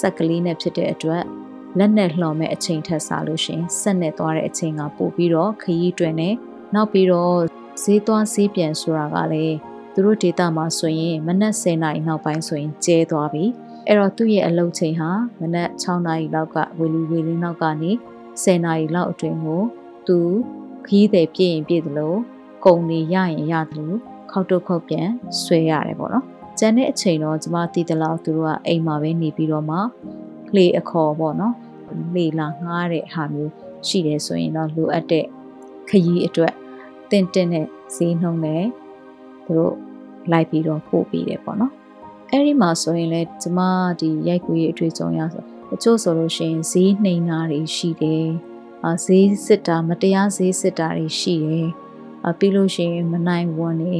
[0.00, 1.24] ဆက်ကလေးနဲ့ဖြစ်တဲ့အတွက်
[1.78, 6.30] လက်နဲ့လှော်မဲ့အချိန်ထက်စားလို့ရှင်ဆက်နဲ့သွားတဲ့အချိန်ကပို့ပြီးတော့ခရီးတွင်နေ
[6.74, 7.36] နောက်ပြီးတော့
[7.82, 9.56] ဈေးသွားဈေးပြန်ဆိုတာကလည်း
[9.92, 13.44] သူတို့ဒေတာမှာဆိုရင်မနက်10နာရီနောက်ပိုင်းဆိုရင်ကျဲသွားပြီ
[13.86, 15.10] အဲ့တော့သူ့ရဲ့အလုပ်ချိန်ဟာ
[15.40, 17.90] မနက်6နာရီလောက်ကဝေလီဝေလီနောက်ကနေ
[18.42, 19.62] 10နာရီလောက်အတွင်းကို
[20.06, 20.18] သူ
[20.86, 22.18] ခီးတယ်ပြည့်ရင်ပြည့်တယ်လို့
[22.64, 23.96] ကုံနေရရင်ရတယ်လို့
[24.30, 25.08] ခောက်တုတ်ခောက်ပြန်
[25.42, 26.24] ဆွဲရတယ်ပေါ့နော်
[26.58, 29.78] ကျန်တဲ့အချိန်တော့ကျမတည်တလောက်သူတို့ကအိမ်မှာပဲနေပြီးတော့မှ
[30.56, 31.54] လေအခေါ်ပေါ့နော်
[32.14, 33.52] လေလာငှားတဲ့ဟာမျိုး
[33.86, 35.26] ရှိတယ်ဆိုရင်တော့လိုအပ်တဲ့
[35.88, 36.54] ခရီးအတွက်
[37.10, 38.64] တင်တင်တဲ့ဈေးနှုန်းနဲ့
[39.44, 39.74] သူတို့
[40.32, 41.72] လိုက်ပြီးတော့ပို့ပေးတယ်ပေါ့နော်
[42.30, 43.60] အဲ့ဒီမှာဆိုရင်လည်းကျမ
[44.00, 48.28] ဒီရိုက်ကူရေးအတွေ့အကြုံရဆိုတချို့ဆိုလို့ရှိရင်ဈေးနှိမ်တာတွေရှိတယ်
[48.84, 51.68] အာဈေးစစ်တာမတရားဈေးစစ်တာတွေရှိတယ်
[52.28, 53.96] အပြီးလို့ရှိရင်မနိုင်ဝန်နေ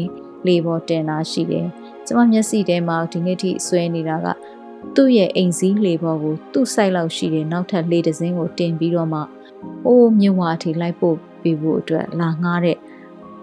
[0.46, 1.66] လေပေါ်တင်တာရှိတယ်
[2.06, 4.26] ကျမမျက်စိထဲမှာဒီနေ့ထိဆွဲနေတာက
[4.94, 9.20] သူ့ရဲ့အိမ်စည်းလေပေါ်ကိုသူ့ဆိုင်လောက်ရှိတဲ့နောက်ထပ်လေတစင်းကိုတင်ပြီးတော့မှ
[9.86, 12.78] အိုးမြဝအထိလိုက်ပို့ပေးဖို့အတွက်လာငှားတဲ့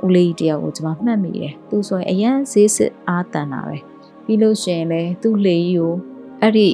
[0.06, 3.78] ဦးလေးတယောက်ကိုကျွန်မမှတ်မိတယ်။သူဆိုရင်အရန်ဈေးစစ်အားတန်တာပဲ။
[4.26, 5.94] ပြီးလို့ရှိရင်လည်းသူ့လေကြီးကို
[6.42, 6.68] အဲ့ဒီ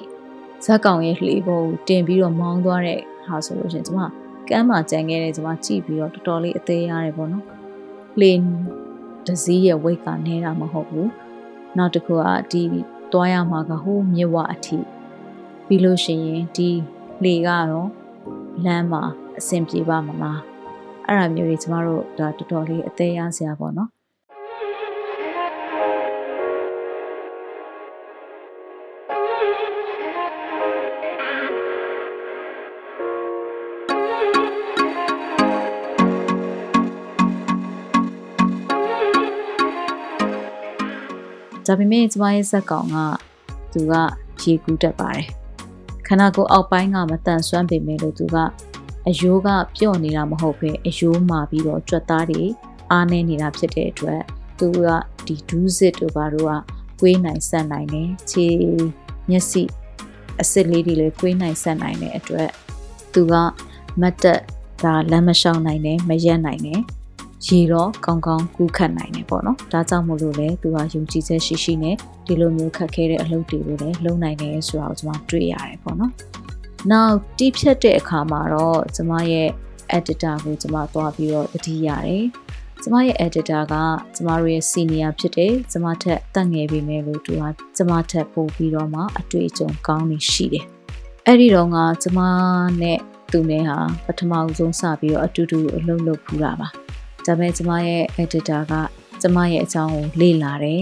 [0.65, 4.01] ဇက်ကောင်ရဲ့လှေပေါ်ကိုတင်ပြီးတော့မောင်းသွားတဲ့ဟာဆိုလို့ရှိရင်ကျွန်မ
[4.49, 7.45] ကမ်းမှာကြံခဲ့တဲ့ကျွန်မကြည့်ပြီးတော့တော်တော်လေးအသေးရတယ်ပေါ့နော်။
[8.21, 8.31] လေ
[9.25, 11.07] ဒဇီးရဲ့ဝိတ်ကနေတာမဟုတ်ဘူး။
[11.77, 12.61] နောက်တစ်ခုကဒီ
[13.11, 14.77] သွားရမှာကဟိုးမြစ်ဝအထိ
[15.67, 16.69] ပြီးလို့ရှိရင်ဒီ
[17.23, 17.89] လေကတော့
[18.65, 19.03] လမ်းမှာ
[19.37, 20.41] အဆင်ပြေပါမလား
[21.07, 23.89] အဲ့ဒါမျိုးတွေကျမတို့ဒါတော်တော်လေးအသေးရစရာပေါ့နော်
[41.67, 42.97] ဒါပေမဲ့ကျမရဲ့ဇက်ကောင်က
[43.73, 43.93] သူက
[44.41, 45.27] ရေကူးတတ်ပါတယ်
[46.07, 48.37] ခန္ဓာကိုယ်အောက်ပိုင်းကမတန်ဆွမ်းပေမဲ့လို့သူက
[49.07, 52.43] အယိုးကပြော့နေတာမဟုတ်ဘဲအယိုးမာပြီးတော့ကြွက်သားတွေ
[52.91, 54.21] အားနေနေတာဖြစ်တဲ့အတွက်
[54.59, 54.87] သူက
[55.25, 56.51] ဒီဒူးစစ်တို့ဘာတို့က
[56.99, 58.47] ကွေးနိုင်ဆက်နိုင်တယ်ခြေ
[59.29, 59.63] မျက်စိ
[60.41, 62.49] အစစ်လေးတွေလည်းကွေးနိုင်ဆက်နိုင်တဲ့အတွက်
[63.13, 63.33] သူက
[64.01, 64.41] မတ်တက်
[64.83, 66.81] ဒါလမ်းမလျှောက်နိုင်တယ်မရက်နိုင်တယ်
[67.45, 71.95] ရေတော့ကောင်းကောင်းကူးခတ်နိုင်တယ်ပေါ့နော်ဒါကြောင့်မို့လို့လဲသူကယုံကြည်ချက်ရှိရှိနဲ့
[72.27, 76.11] ဒီလိုမျိုးခက်ခဲတဲ့အလုပ်တွေကိုလည်းလုပ်နိုင်တယ်ဆိုတာကိုကျွန်မတွေ့ရတယ်ပေါ့နော်
[76.91, 79.49] နောက်တီးဖြတ်တဲ့အခါမှာတော့ကျွန်မရဲ့
[79.97, 82.25] editor ကိုကျွန်မသွားပြီးတော့တတိရတယ်
[82.83, 83.75] ကျမရဲ့ editor က
[84.15, 87.43] ကျမတို့ရဲ့ senior ဖြစ်တယ်ကျမထက်တက်ငယ်ပေမဲ့လို့သူက
[87.77, 90.65] ကျမထက်ပိုပြီးတော့မှအတွေ့အကြုံကောင်းနေရှိတယ်
[91.25, 92.19] အဲ့ဒီတော့ကကျမ
[92.81, 92.99] နဲ့
[93.31, 96.67] သူနဲ့ဟာပထမဆုံးစပြီးတော့အတူတူအလုပ်လုပ်ဖူးတာပါ
[97.27, 98.73] ဒါပေမဲ့ကျမရဲ့ editor က
[99.21, 100.81] ကျမရဲ့အကြောင်းကိုလေ့လာတယ်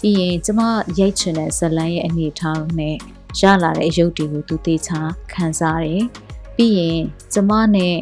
[0.00, 0.60] ပြီးရင်ကျမ
[0.98, 2.96] ရိုက်ချင်တဲ့ဇလန်းရဲ့အနေအထားနဲ့
[3.40, 5.00] ရလာတဲ့အယုတ်တွေကိုသူသေချာ
[5.32, 6.04] ခံစားတယ်
[6.56, 6.98] ပြီးရင်
[7.32, 7.94] ကျမနဲ့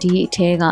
[0.00, 0.64] ဒီအထဲက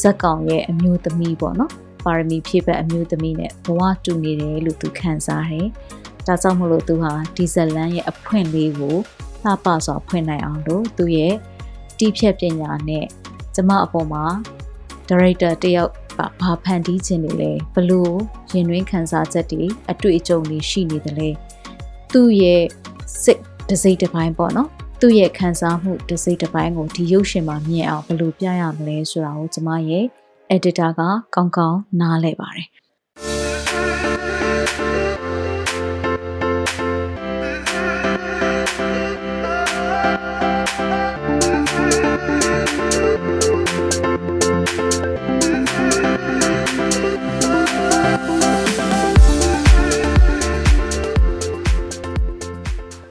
[0.00, 1.72] ဇက်ကောင်ရဲ့အမျိုးသမီးပေါ့နော်
[2.04, 5.66] ပါရမီဖြည့်ဘက်အမျိုးသမီးနဲ့ဘဝတူနေတယ်လို့သူခံစားတယ်
[6.26, 8.96] ဒါကြောင့်မလို့သူဟာဒီဇလန်ရဲ့အဖွင့်လေးကို
[9.42, 11.34] လှပစွာဖွင့်နိုင်အောင်လို့သူရဲ့
[11.98, 13.06] တီးဖြတ်ပညာနဲ့
[13.54, 14.24] ကျမအပေါ်မှာ
[15.08, 15.92] ဒါရိုက်တာတယောက်
[16.40, 18.14] ဘာဖန်တီးခြင်းတွေလဲဘလို့
[18.52, 21.28] ရင်တွင်းခံစားချက်တွေအတွေ့အကြုံတွေရှိနေတယ်လဲ
[22.12, 22.62] သူ့ရဲ့
[23.22, 24.68] စိတ်တစိမ့်တစ်ပိုင်းပေါ့နော်
[25.00, 30.04] သူ့ရဲ့ခံစားမှုတစိမ့်တစ်ပိုင်းကိုဒီရုပ်ရှင်မှာမြင်အောင်ဘယ်လိုပြရမလဲဆိုတာကိုကျမရဲ့
[30.56, 31.00] editor က
[31.34, 32.68] ကောင်းကောင်းနားလည်ပါတယ်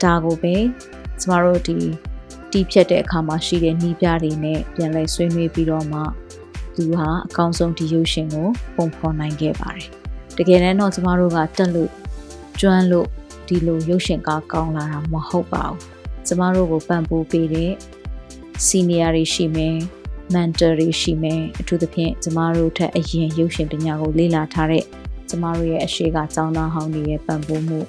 [0.03, 0.55] ဒါကိုပဲ
[1.21, 1.77] ကျမတို့ဒီ
[2.51, 5.99] တီးဖြတ်တဲ့အခါမှာရှိတဲ့နှီးပြတွေနဲ့ပြန်လဲဆွေးနွေးပြီးတော့မှ
[6.75, 9.87] သူဟာအကောင်းဆုံးဒီရုပ်ရှင်ကိုပုံဖော်နိုင်ခဲ့ပါတယ်။
[10.37, 11.91] တကယ်တမ်းတော့ကျမတို့ကတက်လို့
[12.59, 13.07] ကျွမ်းလို့
[13.47, 15.77] ဒီလိုရုပ်ရှင်ကားကောင်းလာတာမဟုတ်ပါဘူး။
[16.27, 17.71] ကျမတို့ကိုပံ့ပိုးပေးတဲ့
[18.67, 19.77] senior တွေရှိမယ်
[20.33, 24.83] mentor တွေရှိမယ်အထူးသဖြင့်ကျမတို့ထက်အရင်ရုပ်ရှင်ပညာကိုလေ့လာထားတဲ့
[25.29, 27.79] ကျမတို့ရဲ့အရှိကကျောင်းသားဟောင်းတွေရဲ့ပံ့ပိုးမှု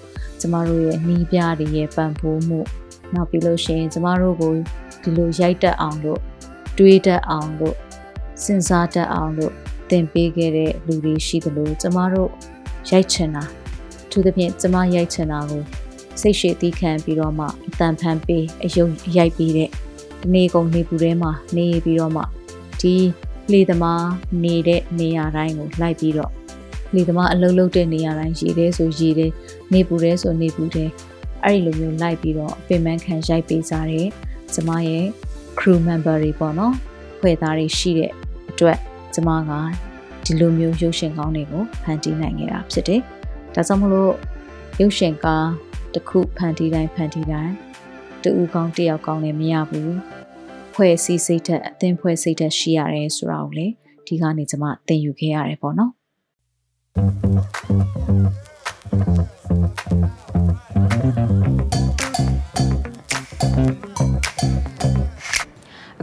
[0.40, 2.60] ကျမတို့ရဲ့နှီးပြတွေရဲ့ပံ့ပိုးမှု
[3.14, 4.52] နောက်ပြီးလို့ရှိရင်ကျမတို့ကို
[5.02, 6.20] ဒီလိုရိုက်တက်အောင်လို့
[6.78, 7.76] တွေးတတ်အောင်လို့
[8.42, 9.52] စဉ်းစားတတ်အောင်လို့
[9.90, 12.30] သင်ပေးခဲ့တဲ့လူတွေရှိသလိုကျမတို့
[12.90, 13.44] ရိုက်ချင်တာ
[14.10, 15.62] သူသဖြင့်ကျမရိုက်ချင်တာကို
[16.20, 19.70] စိတ်ရှည်သီးခံပြီးတော့မှအတန်ဖန်ပေးအယုံရိုက်ပြီးတဲ့
[20.20, 22.22] ဒီနေ့ကုန်နေပူထဲမှာနေပြီးတော့မှ
[22.80, 22.94] ဒီ
[23.52, 24.06] လေသမား
[24.42, 26.32] နေတဲ့နေရာတိုင်းကိုလိုက်ပြီးတော့
[26.94, 29.30] လေသမားအလုံးလုံးတဲ့နေရာတိုင်းရေတယ်ဆိုရေတယ်
[29.72, 30.90] နေပူတယ်ဆိုနေပူတယ်
[31.44, 34.06] အဲ့ဒီလိုမျိုးလိုက်ပြီးတော့ပင်ပန်းခံရိုက်ပေးကြတဲ့
[34.54, 35.06] ကျမရဲ့
[35.58, 36.74] crew member တွေပေါ့နော်
[37.18, 38.12] ဖွဲ့သားတွေရှိတဲ့
[38.50, 38.78] အတွက်
[39.14, 39.52] ကျမက
[40.24, 43.00] ဒီလိုမျိုးရုပ်ရှင်ကောင်းတွေကိုဖန်တီးနိုင်ခဲ့တာဖြစ်တယ်။
[43.54, 44.12] ဒါကြောင့်မလို့
[44.80, 45.48] ရုပ်ရှင်ကား
[45.94, 47.54] တစ်ခုဖန်တီးတိုင်းဖန်တီးတိုင်း
[48.22, 49.90] တူဦးကောင်းတယောက်ကောင်းလည်းမရဘူး။
[50.74, 53.66] ဖွဲ့စည်းစိတ်သက်အသင်းဖွဲ့စိတ်သက်ရှိရတယ်ဆိုတာကိုလေ
[54.06, 55.97] ဒီကနေကျမသင်ယူခဲ့ရတယ်ပေါ့နော်
[56.98, 57.44] Thank
[61.74, 61.87] you.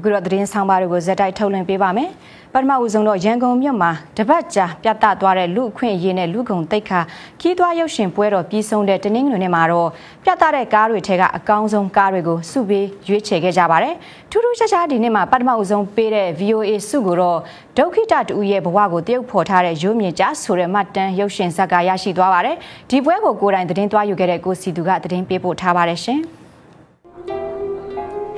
[0.06, 2.10] အခုတော့သတင်းဆောင်ပါတွေကိုဇက်တိုက်ထုတ်လွှင့်ပေးပါမယ်။
[2.54, 7.00] ပထမဦးဆုံးတော့ရန်ကုန်မြို့မှာတပတ်ကြာပြတ်သားသွားတဲ့လူအခွင့်အရေးနဲ့လူကုန်တိတ်ခါ
[7.42, 9.90] ခီးသွွားရုပ်ရှင်ပွဲတော်ပြီးဆုံးတဲ့တနင်္ဂနွေနေ့မှာတော့
[10.24, 13.94] ပြတ်သားတဲ့ကားတွေထဲကအကောင်းဆုံးကားတွေကိုစုပေးရွေးချယ်ခဲ့ကြပါတယ်။
[14.32, 17.40] ထူးထူးခြားခြားဒီနေ့မှာပထမဦးဆုံးပေးတဲ့ VOA စုကိုတော့
[17.78, 22.56] ဒုက္ခိတတူရဲ့ဘဝကိုတရုပ်ဖော်ထားတဲ့ရိုးမြင့်ကြားဆိုတဲ့မှတ်တမ်းရုပ်ရှင်ဇာတ်ကားရရှိသွားပါတယ်။
[22.90, 26.22] ဒီပွဲကိုကိုယ်တိုင်သတင်းသွားယူခဲ့တဲ့ကိုစီသူကသတင်းပေးပို့ထားပါတယ်ရှင်။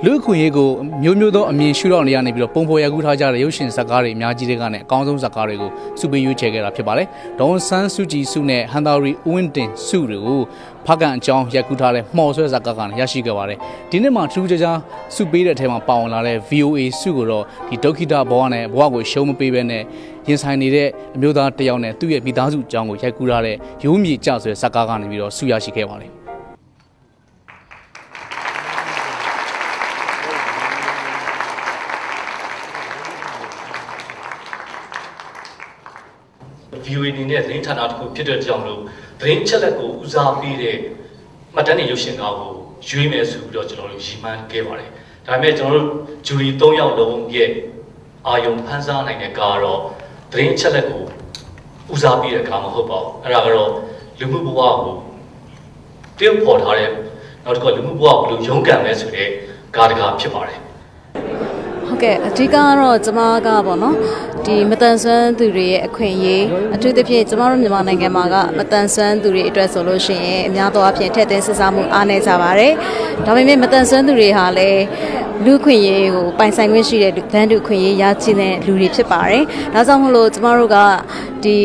[0.06, 0.70] လူခွင့်ရေးကို
[1.04, 7.08] မျိုးမျိုးသောအမြင်ရှုထောင့်နေရနေပြီးတော့ပုံဖော်ရကူးထားကြတဲ့ရုပ်ရှင်ဇာတ်ကားတွေအများကြီးတွေကနဲ့အကောင်းဆုံးဇာတ်ကားတွေကိုစုပေးရွေးချယ်ခဲ့တာဖြစ်ပါတယ်။
[7.40, 10.42] ဒေါန်ဆန်းစုကြည်စုနဲ့ဟန်တာရီဦးဝင်းတင်စုတွေကို
[10.86, 13.58] ဖကန်အကြောင်းရက်ကူးထားတဲ့မှော်ဆွဲဇာတ်ကားကရရှိခဲ့ပါတယ်။
[13.92, 14.78] ဒီနေ့မှာထူးခြားခြား
[15.16, 19.84] စုပေးတဲ့အထက်မှာပါဝင်လာတဲ့ VOA စုကိုတော့ဒီဒုက္ခိတဘဝနဲ့ဘဝကိုရှုံးမပေးဘဲနဲ့
[20.28, 26.12] ရင်ဆိုင်နေတဲ့အမျိုးသားတယောက်နဲ့သူ့ရဲ့မိသားစုအကြောင်းကိုရိုက်ကူးထားတဲ့ရိုးမြေကြဆွဲဇာတ်ကားကနေပြီးတော့စုရရှိခဲ့ပါတယ်။
[36.88, 38.82] VOA အနေနဲ့သတင်းဌာနတစ်ခုဖြစ်တဲ့ကြောင့်လို့
[39.20, 40.78] သတင်းချက်လက်ကိုဦးစားပေးတဲ့
[41.54, 42.54] မှတ်တမ်းတွေရုပ်ရှင်ကားကို
[42.88, 44.90] ရွေးမယ်ဆိုပြီးတော့ကျွန်တော်တို့ရည်မှန်းခဲ့ပါတယ်။
[45.26, 45.98] ဒါပေမဲ့ကျွန်တော်တို့
[46.28, 47.52] ဂျူရီ၃ယောက်လုံးရဲ့
[48.28, 49.82] အာယုံဖန်ဆားနိုင်တဲ့ကားတော့
[50.32, 51.04] သတင်းချက်လက်ကို
[51.94, 53.72] ဦးစားပေးတဲ့ကားမဟုတ်ပါဘူး။အဲ့ဒါကတော့
[54.20, 54.96] လူမှုဘဝကို
[56.20, 56.90] တည်ပေါ်ထားတဲ့
[57.44, 59.30] နောက်တစ်ခါလူမှုဘဝကိုဘယ်လိုရုန်းကန်လဲဆိုတဲ့
[59.76, 60.60] ကားတကားဖြစ်ပါတယ်။
[61.88, 63.96] ဟဟုတ်ကဲ့အဓိကကတော့ကျမကပေါ့နော်
[64.46, 66.46] ဒီမတန်ဆွမ်းသူတွေရဲ့အခွင့်အရေး
[66.76, 72.74] အထူးသဖြင့်ကျမတို့မြန်မာနိုင်ငံမှာကမတန်ဆွမ်းသူတွေအတွက်ဆိုလို့ရှိရင်အများသောအားဖြင့်ထည့်သွင်းစစ်ဆေးမှုအားနည်းကြပါတယ်
[73.26, 74.82] ဒါပေမဲ့မတန်ဆွမ်းသူတွေဟာလည်း
[75.46, 80.78] လူခွင့်ရေးကိုပိုင်ဆိုင်ခွင့်ရှိတဲ့ဗန်တူခွင့်ရေးရရှိတဲ့လူတွေဖြစ်ပါတယ်ဒါကြောင့်မို့လို့ကျမတို့က
[81.44, 81.58] ဒီ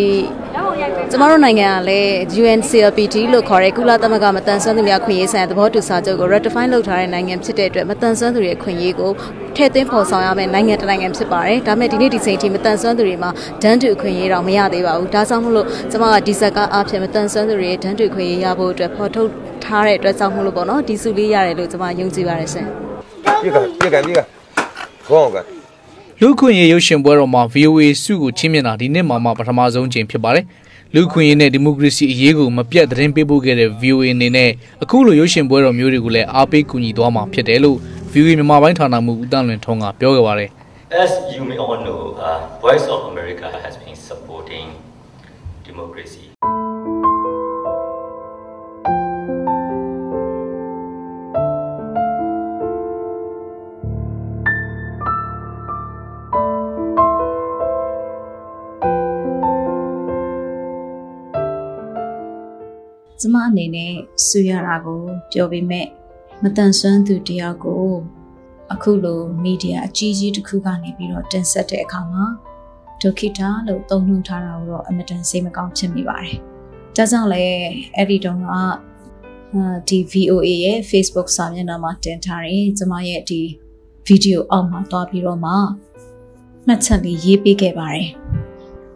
[1.11, 2.13] ကျမတို့နိုင်ငံကလည်း
[2.43, 9.11] UNCLPD လို့ခေါ်တဲ့ကုလသမဂ္ဂမတန်ဆွမ်းသူများခွင့်ရေးဆိုင်ရာသဘောတူစာချုပ်ကို ratify လုပ်ထားတဲ့နိုင်ငံဖြစ်တဲ့အတွက်မတန်ဆွမ်းသူတွေခွင့်ရေးကို
[9.57, 13.31] ထည့်သွင်းဖော်ဆောင်ရမယ့်နိုင်ငံတစ်နိုင်ငံဖြစ်ပါတယ်။ဒါမဲ့ဒီနေ့ဒီချိန်ထိမတန်ဆွမ်းသူတွေမှာ
[13.63, 19.31] ဒန်းတူခွင့်ရေးတော့မရသေးပါဘူး။ဒါကြောင့်မို့လို့ကျမကဒီဇက်ကအဖြစ်မတန်ဆွမ်းသူတွေဒန်းတူခွင့်ရေးရဖို့အတွက်ဖော်ထုတ်
[19.65, 22.67] ထားတဲ့အတွက်ကြောင့်မို့လို့ပေါ့နော်ဒီစုလေးရတယ်လို့ကျမယုံကြည်ပါတယ်ရှင်။
[23.43, 24.21] ပြေကပြေကပြေက
[25.09, 25.62] ဘောက
[26.25, 30.45] လူခွင့်ရေးရုပ်ရှင်ပွဲတော်မှာ VOA စုကိုချင်းမြင်တာဒီနှစ်မှာမှပထမဆုံးချိန်ဖြစ်ပါတယ်။
[30.95, 34.51] လူခွင့်ရေးနဲ့ဒီမိုကရေစီအရေးကိုမပြတ်သတင်းပေးပို့ခဲ့တဲ့ VOA အနေနဲ့
[34.83, 37.79] အခုလိုရုပ်ရှင်ပွဲတော်မျိုးတွေကိုလည်းအားပေးကူညီသွားမှာဖြစ်တယ်လို့
[38.13, 40.51] VOA မြန်မာပိုင်းဌာနမှဦးတန်းလွင်ထုံးကပြောခဲ့ပါတယ်
[41.05, 44.67] As you may all know, uh, Voice of America has been supporting
[45.69, 46.22] democracy.
[63.23, 63.93] ကျမအနေနဲ့
[64.27, 65.01] ဆူရတာကို
[65.33, 65.87] ပြောပေမဲ့
[66.43, 67.87] မတန်ဆွမ်းသူတယောက်ကို
[68.73, 72.25] အခုလိုမီဒီယာအကြီးကြီးတစ်ခုကနေပြီးတော့တင်ဆက်တဲ့အခါမှာ
[73.01, 76.37] ဒုက္ခိတာလို့သုံးနှုန်းထားတာကိုတော့အမတန်စိတ်မကောင်းဖြစ်မိပါတယ်။
[76.97, 77.65] ဒါကြောင့်လည်း
[77.97, 78.63] အဲ့ဒီတုန်းကအာ
[79.89, 83.41] ဒီ VOA ရဲ့ Facebook စာမျက်နှာမှာတင်ထားရင်ကျမရဲ့ဒီ
[84.07, 85.53] ဗီဒီယိုအောက်မှာတွားပြီးတော့မှ
[86.67, 88.09] မှတ်ချက်လေးရေးပေးခဲ့ပါတယ်။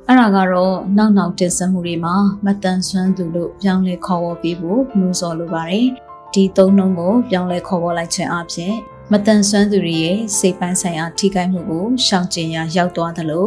[0.08, 5.86] အဲ့ဒါကတော့နောက်နောက်တင်ဆက်မှုတွေမှာမတန်ဆွမ်းသူလို့ပြောင်းလဲခေါ်ဝေါ်ပေးဖို့နှိုးဆော်လိုပါတယ်။
[6.34, 8.74] ဒီသုံးနှုန်းကိုပြောင်းလဲခေါ်ဝေါ်လိုက်ခြင်းအပြင်
[9.12, 13.46] မတန်ဆွမ်းသူတွေရဲ့စိတ်ပိုင်းဆိုင်ရာထိခိုက်မှုကိုရှောင်ကျဉ်ရာရောက်သွားသလို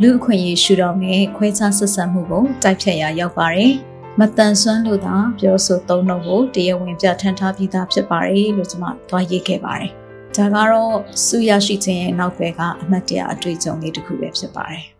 [0.00, 3.72] လူအခွင့်အရေးရှုထောင့်နဲ့ခွဲခြားဆက်ဆံမှုကိုတိုက်ဖြတ်ရာရောက်ပါတယ်။
[4.18, 9.90] မတန်ဆွမ်းလို့သာပြောဆိုသုံးနှုန်းဖို့တရားဝင်ပြဋ္ဌာန်းထားပြီးသားဖြစ်ပါတယ်လို့ကျွန်မသွားရေးခဲ့ပါတယ်။
[10.36, 14.86] ဒါကတော့စုရရှိခြင်းရဲ့နောက်ွယ်ကအမှတ်တရအတွေ့အကြုံလေးတစ်ခုပဲဖြစ်ပါတယ်။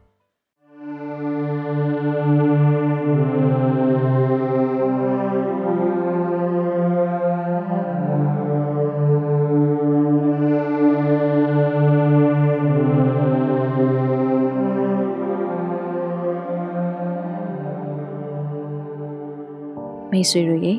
[20.21, 20.75] မိတ်ဆွေတို့ရေ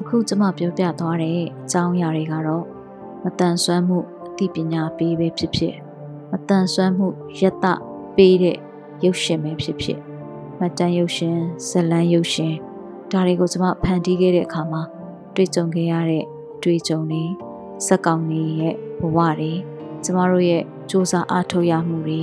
[0.00, 2.64] အခုကျမပြောပြသွားတဲ့အကြောင်းအရာတွေကတော့
[3.24, 5.74] မတန်ဆွမ်းမှုအသိပညာပေးပဲဖြစ်ဖြစ်
[6.30, 7.06] မတန်ဆွမ်းမှု
[7.40, 7.66] ယက်တ
[8.16, 8.58] ပေးတဲ့
[9.04, 9.98] ရုပ်ရှင်ပဲဖြစ်ဖြစ်
[10.60, 12.54] မတန်ရုပ်ရှင်ဇလန်းရုပ်ရှင်
[13.12, 14.82] ဒါတွေကိုကျမဖန်တီးခဲ့တဲ့အခါမှာ
[15.34, 17.24] တွေ့ကြုံခဲ့ရတဲ့အတွေ့အကြုံတွေ
[17.86, 19.52] စက်ကောင်တွေရဲ့ဘဝတွေ
[20.04, 22.22] ကျမတို့ရဲ့စူးစမ်းအားထုတ်ရမှုတွေ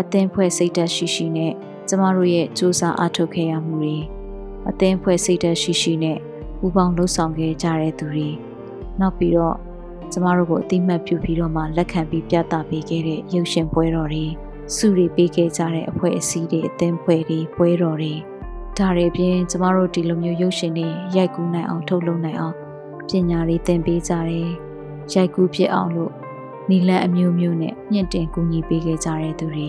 [0.00, 1.52] အသင်းဖွဲ့စိတ်ဓာတ်ရှိရှိနဲ့
[1.88, 3.98] ကျမတို့ရဲ့စူးစမ်းအားထုတ်ခဲ့ရမှုတွေ
[4.70, 6.18] အသင်းဖွဲ့စိတ်ဓာတ်ရှိရှိနဲ့
[6.58, 8.28] ပူပေါင်းလှုပ်ဆောင်ခဲ့ကြတဲ့သူတွေ
[9.00, 9.56] နောက်ပြီးတော့
[10.12, 14.26] ကျမတို့ကိုအတိမတ်ပြုပြီးတော့မှလက်ခံပြီးပြသပေးခဲ့တဲ့ရုပ်ရှင်ပွဲတော်တွေ
[14.74, 18.14] စုတွေပေးခဲ့ကြတဲ့အဖွဲ့အစည်းတွေအသင်းဖွဲ့တွေပွဲတော်တွေ
[18.78, 22.54] ဒါတွေပြင်ကျမတို့ဒီလိုမျိုးရုပ်ရှင်တွေရိုက်ကူးနိုင်အောင်ထုတ်လုပ်နိုင်အောင်
[23.08, 24.48] ပညာတွေသင်ပေးကြတယ်
[25.12, 26.12] ရိုက်ကူးဖြစ်အောင်လို့
[26.70, 29.68] နီလန်အမျိုးမျိုးနဲ့မြင့်တင်ကူညီပေးခဲ့ကြတဲ့သူတွေ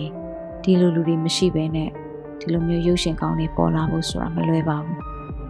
[0.62, 1.90] ဒီလိုလူတွေမရှိဘဲနဲ့
[2.40, 4.98] ဒီလိုမျိုးရုပ်ရှင်ကောင်းတွေပေါ်လာဖို့ဆိုတာမလွယ်ပါဘူး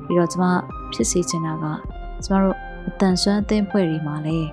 [0.07, 0.45] ပြီးတော့ကျမ
[0.93, 1.65] ဖြစ်စေချင်တာက
[2.25, 2.57] ကျမတို့
[2.89, 4.49] အတန်ဆွမ်းအသင်းဖွဲ့တွေမှာလည်း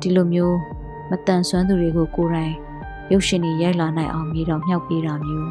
[0.00, 0.58] ဒီလိုမျိုး
[1.10, 2.54] မတန်ဆွမ်းသူတွေကိုကိုယ်တိုင်
[3.12, 5.50] ရုပ်ရှင်တွေရိုက်လာနိုင်အောင်မြေတော်မြောက်ပေးတာမျိုး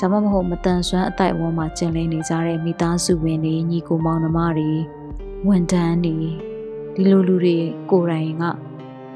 [0.00, 4.70] ဒါမှမဟုတ်မတန်ဆွမ်းအတိုက်အဝန်းမှာကျင်လည်နေကြတဲ့မိသားစုဝင်တွေညီကိုမောင်နှမတွေ
[5.48, 6.16] ဝန်ထမ်းတွေ
[6.94, 7.56] ဒီလိုလူတွေ
[7.90, 8.44] ကိုယ်တိုင်က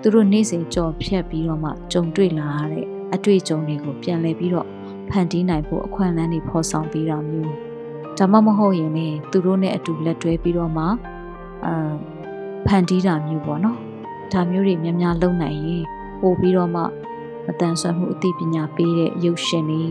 [0.01, 4.69] သူတို့နေ့စဉ်ကြော်ဖြတ်ပြီးတော့မှကြုံတွေ့လာရတဲ့အတွေ့အကြုံတွေကိုပြန်လည်ပြီးတော့
[5.11, 7.53] ဖန်တီးနိုင်ဖို့အခွင့်အလမ်းတွေဖော်ဆောင်ပေးတာမျိုး
[8.19, 10.85] ဒါမှမဟုတ်ရင်လည်းသူတို့နဲ့အတူလက်တွဲပြီးတော့မှ
[11.67, 11.93] အာ
[12.67, 13.79] ဖန်တီးတာမျိုးပေါ့နော်
[14.33, 15.85] ဒါမျိုးတွေများများလုပ်နိုင်ရင်
[16.21, 16.83] ပို့ပြီးတော့မှ
[17.47, 19.85] မတန်ဆွမ်းမှုအသိပညာပေးတဲ့ရုပ်ရှင်တွေ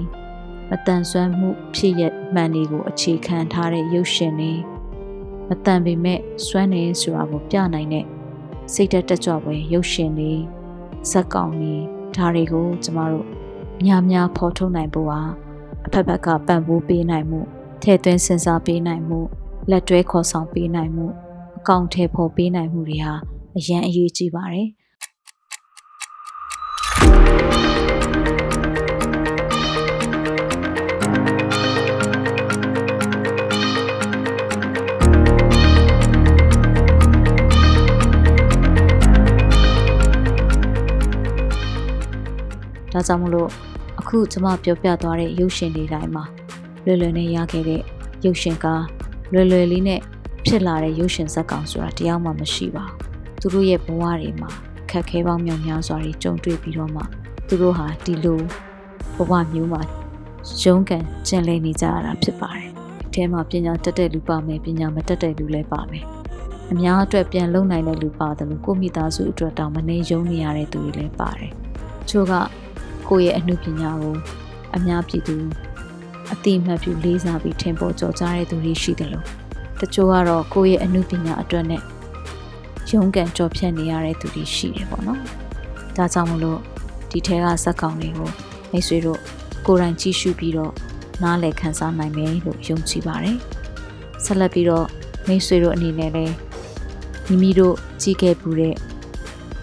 [0.69, 2.02] မတန်ဆွမ်းမှုဖြစ်ရ
[2.34, 4.52] မှန်တွေကိုအခြေခံထားတဲ့ရုပ်ရှင်တွေ
[5.50, 8.06] မတန်ပေမဲ့စွမ်းနေဆိုတာကိုပြနိုင်တဲ့
[8.74, 10.32] စိတ်သက်တက်ကြွပွဲရုပ်ရှင်တွေ
[11.12, 11.74] ဇက်ကောင်တွေ
[12.15, 13.28] ဒါတွေကိုကျမတို့
[13.86, 15.22] များများဖော်ထုတ်နိုင်ဖို့ဟာ
[15.86, 17.39] အဖက်ဖက်ကပံ့ပိုးပေးနိုင်မှု
[17.82, 19.20] ထည့်သွင်းစဉ်းစားပေးနိုင်မှု
[19.70, 21.08] လက်တွဲခေါ်ဆောင်ပေးနိုင်မှု
[21.58, 23.15] အကောင့်ထဲပေါ်ပေးနိုင်မှုတွေဟာ
[23.58, 24.67] အရန်အရေးကြီးပါတယ်
[42.94, 43.70] ဒါကြောင့်မလို့
[44.13, 46.24] အခုကျွန်မပြောပြသွားတဲ့ရုပ်ရှင်တွေတိုင်းမှာ
[46.86, 47.82] လွယ်လွယ်နဲ့ရခဲ့တဲ့
[48.26, 48.65] ရုပ်ရှင်က
[49.34, 50.00] လွယ်လွယ်လေးနဲ့
[50.45, 52.97] ဖြစ်လာတဲ့ရုပ်ရှင်ဇာတ်ကောင်ဆိုတာတရားမှမရှိပါဘူး
[53.41, 54.50] သူတို့ရဲ့ဘဝတွေမှာ
[54.89, 57.02] ခက်ခဲပေါင်းမြောက်များစွာတွေကြုံတွေ့ပြီးတော့မှ
[57.47, 58.39] သူတို့ဟာဒီလို
[59.15, 59.82] ဘဝမျိုးမှာ
[60.63, 62.69] ရုန်းကန်ကျင်လည်နေကြရတာဖြစ်ပါတယ်။
[63.13, 66.06] အဲမှာပညာတက်တဲ့လူပါမယ်ပညာမတက်တဲ့လူလည်းပါမယ်။
[66.71, 71.52] အများအတွက်ပြန်လုံနိုင်တဲ့လူပါတယ်လို့ကိုမိသားစုအတွက်တောင်မနေယုံနေရတဲ့သူတွေလည်းပါတယ်။
[72.10, 72.34] ချို့က
[73.12, 74.15] ကိုယ့်ရဲ့အမှုပညာကို
[74.76, 75.36] အများပြည်သူ
[76.34, 79.26] အတိအမှတ်ပြုလေးစားပြီးထင်ပေါ်ကျော်ကြားတဲ့သူတွေရှိတယ်လို့
[79.80, 81.82] တချို့ကတော့ကိုယ့်ရဲ့အမှုပညာအတွက်နဲ့
[82.89, 85.19] ရုန်းကန်ကြော်ဖြတ်နေရတဲ့သူတွေရှိတယ်ပေါ့နော်။
[85.97, 86.60] ဒါကြောင့်မလို့
[87.12, 88.30] ဒီထဲကဇက်ကောင်တွေကို
[88.71, 89.19] မိတ်ဆွေတို့
[89.65, 90.74] ကိုယ်တိုင်ကြည့်ရှုပြီးတော့
[91.24, 93.38] နားလည်ခံစားနိုင်မယ်လို့ယုံကြည်ပါတယ်။
[94.24, 94.88] ဆက်လက်ပြီးတော့
[95.28, 96.36] မိတ်ဆွေတို့အနေနဲ့လည်း
[97.28, 98.76] မိမိတို့ကြည့်ခဲ့ပူတဲ့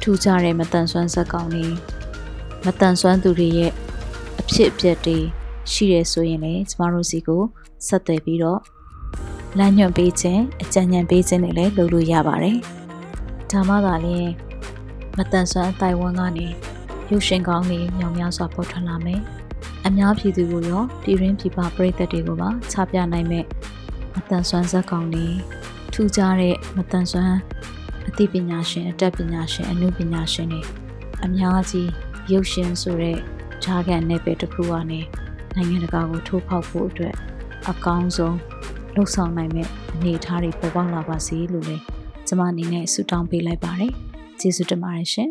[0.02, 1.66] ထူးခြားတဲ့မတန်ဆွမ်းဇက်ကောင်တွေ
[2.64, 3.72] မတန်ဆွမ်းသူတွေရဲ့
[4.40, 5.18] အဖြစ်အပျက်တွေ
[5.72, 7.42] ရှိရဆိုရင်လည်းကျမတို့စီကို
[7.86, 8.60] ဆက်သွယ်ပြီးတော့
[9.58, 12.56] လမ်းညွှန်ပေးခြင်းအကြံဉာဏ်ပေးခြင်းတွေလည်းလုပ်လို့ရပါတယ်။
[13.50, 14.30] ဒါမှသာလျှင်
[15.16, 16.46] မတန်ဆွမ်းအတိုင်းဝန်းကနေ
[17.10, 19.20] ရုပ်ရှင်ကောင်းတွေညောင်များစွာပေါ်ထွက်လာမယ်။
[19.86, 23.44] အများပြည်သူကိုရောပြည်ရင်းပြည်ပပရိသတ်တွေကိုပါချပြနိုင်မဲ့
[24.14, 25.26] မတန်ဆွမ်းဇက်ကောင်တွေ
[25.92, 27.36] ထူးခြားတဲ့မတန်ဆွမ်း
[28.08, 30.60] အသိပညာရှင်အတတ်ပညာရှင်အမှုပညာရှင်တွေ
[31.24, 31.88] အများကြီး
[32.32, 33.18] ရုပ်ရှင်ဆိုတဲ့
[33.64, 35.00] ဂျာကန်နယ်ပယ်တစ်ခုကနေ
[35.54, 37.14] နိုင်ငံတကာကိုထိုးဖောက်ဖို့အတွက်
[37.70, 38.36] အကောင်းဆုံး
[38.94, 41.82] လှုပ်ဆောင်နိုင်မဲ့အနေအထားတွေပေါ်ပေါက်လာပါစေလို့လည်း
[42.26, 43.92] ကျွန်မအနေနဲ့ဆုတောင်းပေးလိုက်ပါတယ်။
[44.40, 45.30] ကျေးဇူးတင်ပါတယ်ရှင်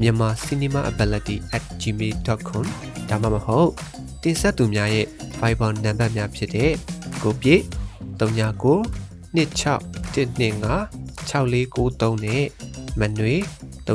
[0.00, 2.64] myanmarcinemaability@gmail.com
[3.08, 3.70] ဒါမှမဟုတ်
[4.22, 5.06] တင်ဆက်သူများရဲ့
[5.40, 6.72] Viber နံပါတ်များဖြစ်တဲ့
[7.22, 7.62] ကိုပြည့်
[8.20, 8.74] 39
[9.36, 10.76] 26 125
[11.28, 12.44] 6493နဲ့
[13.00, 13.34] မနွေ
[13.86, 13.88] 39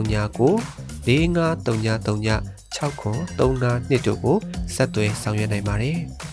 [1.06, 2.42] 453939
[2.76, 4.38] 6939တို့ကို
[4.76, 5.98] ဆက်သွယ်ဆောင်ရွက်နိုင်ပါတယ်။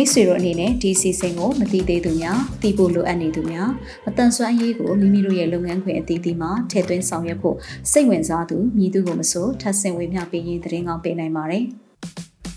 [0.00, 3.70] မိတ်ဆွေတို့အနေနဲ့ဒီစီစဉ်ကိုမသိသေးသူများသိဖို့လိုအပ်နေသူများ
[4.08, 7.56] အတန်ဆွမ်းအရေးကိုမိမိတို့ရဲ့လုပ်ငန်းခွင်အသီးသီးမှာထည့်သွင်းဆောင်ရွက်ဖို့
[7.92, 11.64] စိတ်ဝင်စားသူမြည်သူကိုမဆိုထပ်ဆင့်ဝေမျှပေးရင်သတင်းကောင်းပေးနိုင်ပါတယ်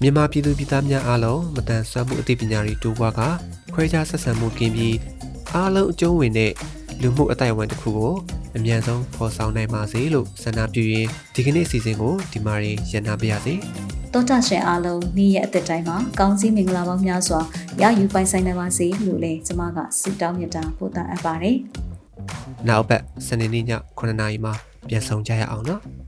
[0.01, 3.21] မြန်မာပြည်သူပြည်သားများအားလုံးမတန်ဆွမ်းမှုအသိပညာတွေတိုးပွားက
[3.73, 4.95] ခွဲခြားဆက်ဆံမှုကင်းပြီး
[5.55, 6.51] အားလုံးအကျုံးဝင်တဲ့
[7.01, 8.13] လူမှုအတိုင်းအဝန်တစ်ခုကို
[8.57, 13.53] အမြန်ဆုံးဖော်ဆောင်နိုင်ပါစေလို့ဆန္ဒပြုရင်းဒီကနေ့အစီအစဉ်ကိုဒီမှာရင်ရန်နာပါရစေ။
[14.13, 17.39] တောတာရှင်အားလုံးနေ့ရက်အသက်တိုင်းမှာကောင်းစည်းမင်္ဂလာပေါင်းများစွာ
[17.81, 21.57] ရယူပိုင်ဆိုင်နိုင်ပါစေလို့လည်းကျွန်မကဆုတောင်းမြတ်တာပို့သအပ်ပါတယ်။။
[22.67, 23.65] နောက်ဘက်စနေနေ့ည
[23.97, 24.53] 9:00နာရီမှာ
[24.87, 25.81] ပြန်ဆောင်ကြရအောင်နော်။